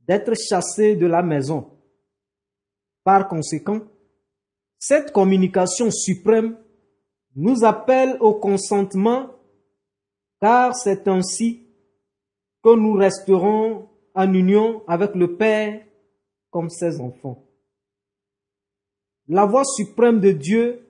d'être 0.00 0.34
chassé 0.34 0.96
de 0.96 1.06
la 1.06 1.22
maison. 1.22 1.70
Par 3.02 3.28
conséquent, 3.28 3.80
cette 4.78 5.12
communication 5.12 5.90
suprême 5.90 6.58
nous 7.34 7.64
appelle 7.64 8.18
au 8.20 8.34
consentement 8.34 9.30
car 10.40 10.74
c'est 10.74 11.08
ainsi 11.08 11.66
que 12.62 12.74
nous 12.74 12.92
resterons 12.92 13.88
en 14.14 14.34
union 14.34 14.82
avec 14.86 15.14
le 15.14 15.36
Père 15.36 15.82
comme 16.50 16.68
ses 16.68 17.00
enfants. 17.00 17.46
La 19.28 19.46
voix 19.46 19.64
suprême 19.64 20.20
de 20.20 20.32
Dieu 20.32 20.89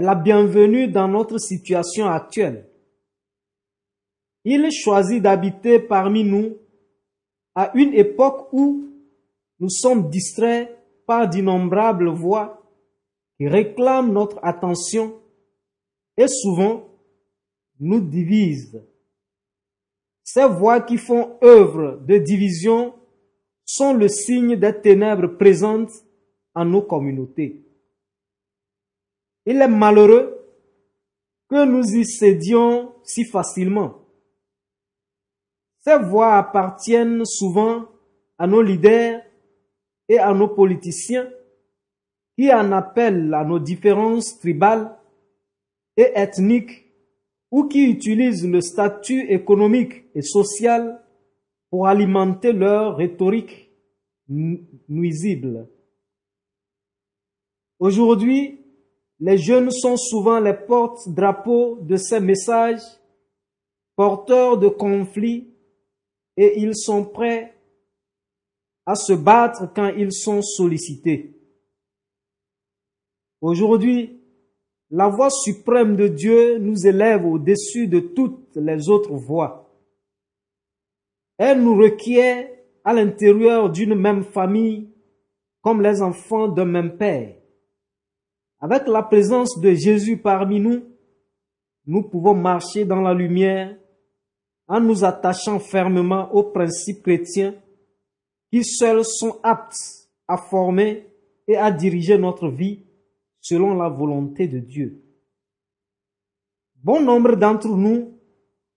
la 0.00 0.14
bienvenue 0.14 0.88
dans 0.88 1.08
notre 1.08 1.38
situation 1.38 2.06
actuelle. 2.06 2.68
Il 4.44 4.70
choisit 4.70 5.22
d'habiter 5.22 5.78
parmi 5.78 6.24
nous 6.24 6.56
à 7.54 7.72
une 7.74 7.92
époque 7.94 8.48
où 8.52 8.88
nous 9.58 9.70
sommes 9.70 10.08
distraits 10.08 10.70
par 11.06 11.28
d'innombrables 11.28 12.10
voix 12.10 12.62
qui 13.36 13.48
réclament 13.48 14.12
notre 14.12 14.38
attention 14.42 15.14
et 16.16 16.28
souvent 16.28 16.88
nous 17.80 18.00
divisent. 18.00 18.82
Ces 20.22 20.46
voix 20.46 20.80
qui 20.80 20.96
font 20.96 21.38
œuvre 21.42 22.00
de 22.06 22.18
division 22.18 22.94
sont 23.64 23.94
le 23.94 24.08
signe 24.08 24.56
des 24.56 24.80
ténèbres 24.80 25.36
présentes 25.38 25.92
en 26.54 26.64
nos 26.64 26.82
communautés. 26.82 27.67
Il 29.50 29.62
est 29.62 29.66
malheureux 29.66 30.46
que 31.48 31.64
nous 31.64 31.96
y 31.96 32.04
cédions 32.04 32.92
si 33.02 33.24
facilement. 33.24 34.04
Ces 35.78 35.96
voix 35.96 36.34
appartiennent 36.34 37.24
souvent 37.24 37.86
à 38.36 38.46
nos 38.46 38.60
leaders 38.60 39.22
et 40.06 40.18
à 40.18 40.34
nos 40.34 40.48
politiciens 40.48 41.30
qui 42.36 42.52
en 42.52 42.72
appellent 42.72 43.32
à 43.32 43.42
nos 43.42 43.58
différences 43.58 44.38
tribales 44.38 44.94
et 45.96 46.12
ethniques 46.14 46.84
ou 47.50 47.68
qui 47.68 47.90
utilisent 47.90 48.46
le 48.46 48.60
statut 48.60 49.30
économique 49.30 50.04
et 50.14 50.20
social 50.20 51.02
pour 51.70 51.86
alimenter 51.86 52.52
leur 52.52 52.98
rhétorique 52.98 53.70
nuisible. 54.28 55.70
Aujourd'hui, 57.78 58.60
les 59.20 59.38
jeunes 59.38 59.70
sont 59.70 59.96
souvent 59.96 60.38
les 60.38 60.54
porte-drapeaux 60.54 61.78
de 61.80 61.96
ces 61.96 62.20
messages, 62.20 62.82
porteurs 63.96 64.58
de 64.58 64.68
conflits, 64.68 65.52
et 66.36 66.60
ils 66.60 66.76
sont 66.76 67.04
prêts 67.04 67.54
à 68.86 68.94
se 68.94 69.12
battre 69.12 69.72
quand 69.74 69.88
ils 69.88 70.12
sont 70.12 70.40
sollicités. 70.40 71.34
Aujourd'hui, 73.40 74.20
la 74.90 75.08
voix 75.08 75.30
suprême 75.30 75.96
de 75.96 76.08
Dieu 76.08 76.58
nous 76.58 76.86
élève 76.86 77.26
au-dessus 77.26 77.88
de 77.88 78.00
toutes 78.00 78.56
les 78.56 78.88
autres 78.88 79.14
voix. 79.14 79.68
Elle 81.36 81.62
nous 81.62 81.76
requiert 81.76 82.48
à 82.84 82.94
l'intérieur 82.94 83.70
d'une 83.70 83.94
même 83.94 84.24
famille 84.24 84.90
comme 85.60 85.82
les 85.82 86.00
enfants 86.00 86.48
d'un 86.48 86.64
même 86.64 86.96
père. 86.96 87.37
Avec 88.60 88.88
la 88.88 89.02
présence 89.02 89.58
de 89.60 89.72
Jésus 89.72 90.16
parmi 90.16 90.58
nous, 90.58 90.82
nous 91.86 92.02
pouvons 92.02 92.34
marcher 92.34 92.84
dans 92.84 93.00
la 93.00 93.14
lumière 93.14 93.76
en 94.66 94.80
nous 94.80 95.04
attachant 95.04 95.58
fermement 95.58 96.32
aux 96.32 96.42
principes 96.42 97.02
chrétiens 97.02 97.54
qui 98.50 98.64
seuls 98.64 99.04
sont 99.04 99.38
aptes 99.42 100.08
à 100.26 100.36
former 100.36 101.06
et 101.46 101.56
à 101.56 101.70
diriger 101.70 102.18
notre 102.18 102.48
vie 102.48 102.84
selon 103.40 103.74
la 103.74 103.88
volonté 103.88 104.48
de 104.48 104.58
Dieu. 104.58 105.02
Bon 106.82 107.00
nombre 107.00 107.36
d'entre 107.36 107.68
nous 107.68 108.12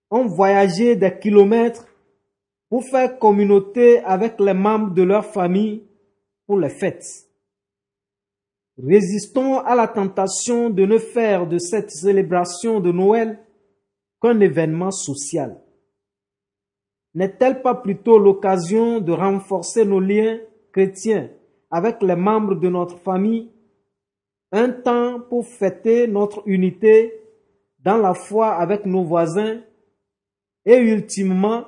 ont 0.09 0.25
voyagé 0.25 0.95
des 0.95 1.17
kilomètres 1.19 1.87
pour 2.69 2.83
faire 2.85 3.17
communauté 3.19 3.99
avec 3.99 4.39
les 4.39 4.53
membres 4.53 4.93
de 4.93 5.01
leur 5.01 5.25
famille 5.25 5.83
pour 6.45 6.57
les 6.59 6.69
fêtes. 6.69 7.30
Résistons 8.83 9.59
à 9.59 9.75
la 9.75 9.87
tentation 9.87 10.69
de 10.71 10.85
ne 10.85 10.97
faire 10.97 11.47
de 11.47 11.59
cette 11.59 11.91
célébration 11.91 12.79
de 12.79 12.91
Noël 12.91 13.39
qu'un 14.21 14.39
événement 14.39 14.91
social. 14.91 15.61
N'est-elle 17.13 17.61
pas 17.61 17.75
plutôt 17.75 18.17
l'occasion 18.17 18.99
de 18.99 19.11
renforcer 19.11 19.85
nos 19.85 19.99
liens 19.99 20.39
chrétiens 20.71 21.29
avec 21.69 22.01
les 22.01 22.15
membres 22.15 22.55
de 22.55 22.69
notre 22.69 22.97
famille, 22.97 23.51
un 24.51 24.69
temps 24.69 25.19
pour 25.19 25.45
fêter 25.45 26.07
notre 26.07 26.41
unité 26.45 27.13
dans 27.79 27.97
la 27.97 28.13
foi 28.13 28.53
avec 28.55 28.85
nos 28.85 29.03
voisins 29.03 29.61
et 30.65 30.77
ultimement 30.77 31.65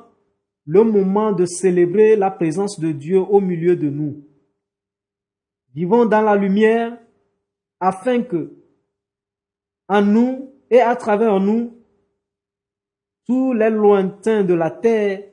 le 0.65 0.83
moment 0.83 1.31
de 1.31 1.45
célébrer 1.45 2.15
la 2.15 2.31
présence 2.31 2.79
de 2.79 2.91
Dieu 2.91 3.19
au 3.19 3.39
milieu 3.39 3.75
de 3.75 3.89
nous. 3.89 4.23
Vivons 5.75 6.05
dans 6.05 6.21
la 6.21 6.35
lumière 6.35 6.97
afin 7.83 8.23
que, 8.23 8.53
en 9.87 10.01
nous 10.01 10.53
et 10.69 10.81
à 10.81 10.95
travers 10.95 11.39
nous, 11.39 11.77
tous 13.25 13.53
les 13.53 13.69
lointains 13.69 14.43
de 14.43 14.53
la 14.53 14.71
terre 14.71 15.23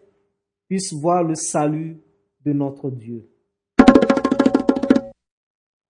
puissent 0.67 0.93
voir 0.93 1.23
le 1.23 1.35
salut 1.35 2.01
de 2.45 2.53
notre 2.53 2.91
Dieu. 2.91 3.29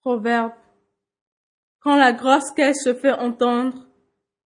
Proverbe. 0.01 0.53
Quand 1.81 1.97
la 1.97 2.13
grosse 2.13 2.51
caisse 2.53 2.85
se 2.85 2.95
fait 2.95 3.13
entendre, 3.13 3.87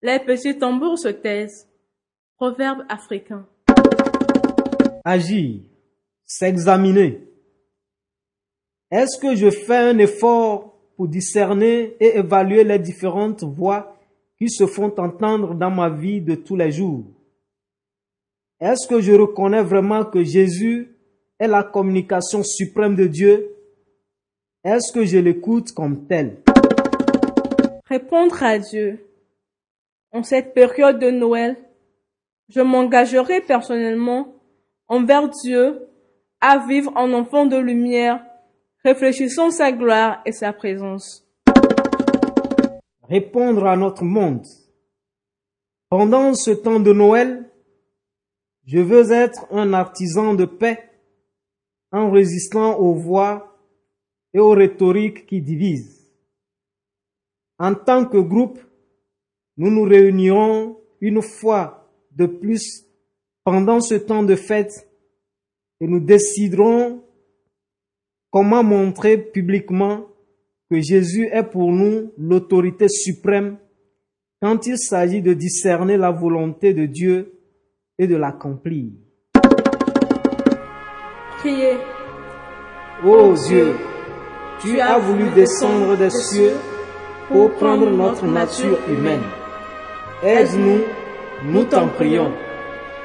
les 0.01 0.19
petits 0.19 0.57
tambours 0.57 0.99
se 0.99 1.09
taisent. 1.09 1.67
Proverbe 2.37 2.83
africain 2.89 3.47
agir, 5.03 5.61
s'examiner. 6.25 7.27
Est-ce 8.91 9.19
que 9.19 9.35
je 9.35 9.49
fais 9.49 9.77
un 9.77 9.97
effort 9.97 10.72
pour 10.95 11.07
discerner 11.07 11.95
et 11.99 12.17
évaluer 12.17 12.63
les 12.63 12.79
différentes 12.79 13.43
voix 13.43 13.97
qui 14.37 14.49
se 14.49 14.65
font 14.65 14.93
entendre 14.97 15.53
dans 15.55 15.71
ma 15.71 15.89
vie 15.89 16.21
de 16.21 16.35
tous 16.35 16.55
les 16.55 16.71
jours. 16.71 17.05
Est-ce 18.59 18.87
que 18.87 19.01
je 19.01 19.13
reconnais 19.13 19.63
vraiment 19.63 20.05
que 20.05 20.23
Jésus 20.23 20.95
est 21.39 21.47
la 21.47 21.63
communication 21.63 22.43
suprême 22.43 22.95
de 22.95 23.07
Dieu? 23.07 23.55
Est-ce 24.63 24.93
que 24.93 25.03
je 25.03 25.17
l'écoute 25.17 25.71
comme 25.73 26.07
tel? 26.07 26.37
Répondre 27.85 28.41
à 28.41 28.57
Dieu. 28.59 29.05
En 30.13 30.23
cette 30.23 30.53
période 30.53 30.99
de 30.99 31.09
Noël, 31.09 31.57
je 32.49 32.61
m'engagerai 32.61 33.41
personnellement 33.41 34.35
envers 34.87 35.27
Dieu, 35.29 35.87
à 36.39 36.65
vivre 36.67 36.91
en 36.95 37.13
enfant 37.13 37.45
de 37.45 37.57
lumière, 37.57 38.23
réfléchissons 38.83 39.49
sa 39.49 39.71
gloire 39.71 40.21
et 40.25 40.31
sa 40.33 40.51
présence. 40.51 41.25
Répondre 43.03 43.65
à 43.65 43.77
notre 43.77 44.03
monde. 44.03 44.45
Pendant 45.89 46.33
ce 46.33 46.51
temps 46.51 46.79
de 46.79 46.91
Noël, 46.91 47.49
je 48.65 48.79
veux 48.79 49.11
être 49.11 49.45
un 49.51 49.73
artisan 49.73 50.33
de 50.33 50.45
paix 50.45 50.89
en 51.91 52.11
résistant 52.11 52.77
aux 52.77 52.93
voix 52.93 53.57
et 54.33 54.39
aux 54.39 54.51
rhétoriques 54.51 55.27
qui 55.27 55.41
divisent. 55.41 56.11
En 57.59 57.75
tant 57.75 58.05
que 58.05 58.17
groupe, 58.17 58.59
nous 59.57 59.69
nous 59.69 59.83
réunirons 59.83 60.79
une 60.99 61.21
fois 61.21 61.89
de 62.11 62.25
plus 62.25 62.85
pendant 63.43 63.79
ce 63.79 63.95
temps 63.95 64.23
de 64.23 64.35
fête 64.35 64.89
et 65.79 65.87
nous 65.87 65.99
déciderons 65.99 67.02
comment 68.33 68.63
montrer 68.63 69.17
publiquement 69.17 70.07
que 70.69 70.81
Jésus 70.81 71.29
est 71.31 71.43
pour 71.43 71.71
nous 71.71 72.11
l'autorité 72.17 72.87
suprême 72.89 73.57
quand 74.41 74.65
il 74.65 74.77
s'agit 74.79 75.21
de 75.21 75.33
discerner 75.33 75.97
la 75.97 76.09
volonté 76.09 76.73
de 76.73 76.87
Dieu 76.87 77.39
et 77.99 78.07
de 78.07 78.15
l'accomplir? 78.15 78.89
Priez. 81.37 81.77
Ô 83.05 83.33
Dieu, 83.47 83.75
tu 84.61 84.79
as 84.79 84.97
voulu 84.97 85.29
descendre 85.35 85.95
des 85.95 86.09
cieux 86.09 86.53
pour 87.27 87.51
prendre 87.51 87.89
notre 87.91 88.25
nature 88.25 88.79
humaine. 88.89 89.21
Aide-nous, 90.23 90.81
nous 91.51 91.65
t'en 91.65 91.87
prions, 91.87 92.31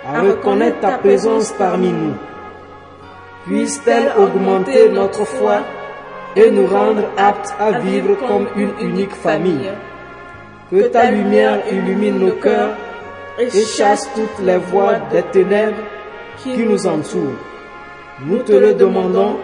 à 0.06 0.22
reconnaître 0.22 0.80
ta 0.80 0.96
présence 0.96 1.52
parmi 1.52 1.88
nous. 1.92 2.14
Puisse-t-elle 3.46 4.12
augmenter 4.18 4.88
notre 4.90 5.24
foi 5.24 5.62
et 6.36 6.50
nous 6.50 6.66
rendre 6.66 7.04
aptes 7.16 7.54
à 7.58 7.78
vivre 7.78 8.16
comme 8.26 8.46
une 8.56 8.72
unique 8.80 9.14
famille. 9.14 9.70
Que 10.70 10.88
ta 10.88 11.10
lumière 11.10 11.62
illumine 11.70 12.18
nos 12.18 12.32
cœurs 12.32 12.76
et 13.38 13.50
chasse 13.50 14.08
toutes 14.14 14.44
les 14.44 14.58
voies 14.58 14.96
des 15.10 15.22
ténèbres 15.22 15.78
qui 16.42 16.58
nous 16.58 16.86
entourent. 16.86 17.40
Nous 18.24 18.38
te 18.38 18.52
le 18.52 18.74
demandons 18.74 19.36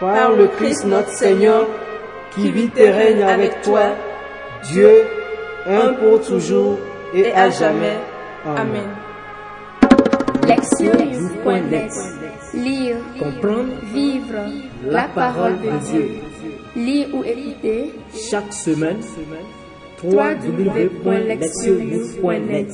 par 0.00 0.32
le 0.32 0.48
Christ 0.48 0.84
notre 0.84 1.10
Seigneur 1.10 1.66
qui 2.32 2.50
vit 2.50 2.70
et 2.76 2.90
règne 2.90 3.22
avec 3.22 3.62
toi, 3.62 3.94
Dieu, 4.64 5.06
un 5.66 5.94
pour 5.94 6.20
toujours 6.20 6.78
et 7.14 7.32
à 7.32 7.48
jamais. 7.48 7.98
Amen. 8.44 8.90
Lire, 12.56 12.96
Comprendre 13.18 13.72
vivre 13.92 14.38
la 14.84 15.08
parole 15.08 15.58
de 15.60 15.70
Dieu. 15.90 16.10
Lire 16.74 17.14
ou 17.14 17.22
écouter 17.24 17.92
chaque 18.30 18.52
semaine 18.52 19.00
www.lectionnews.net 20.02 22.68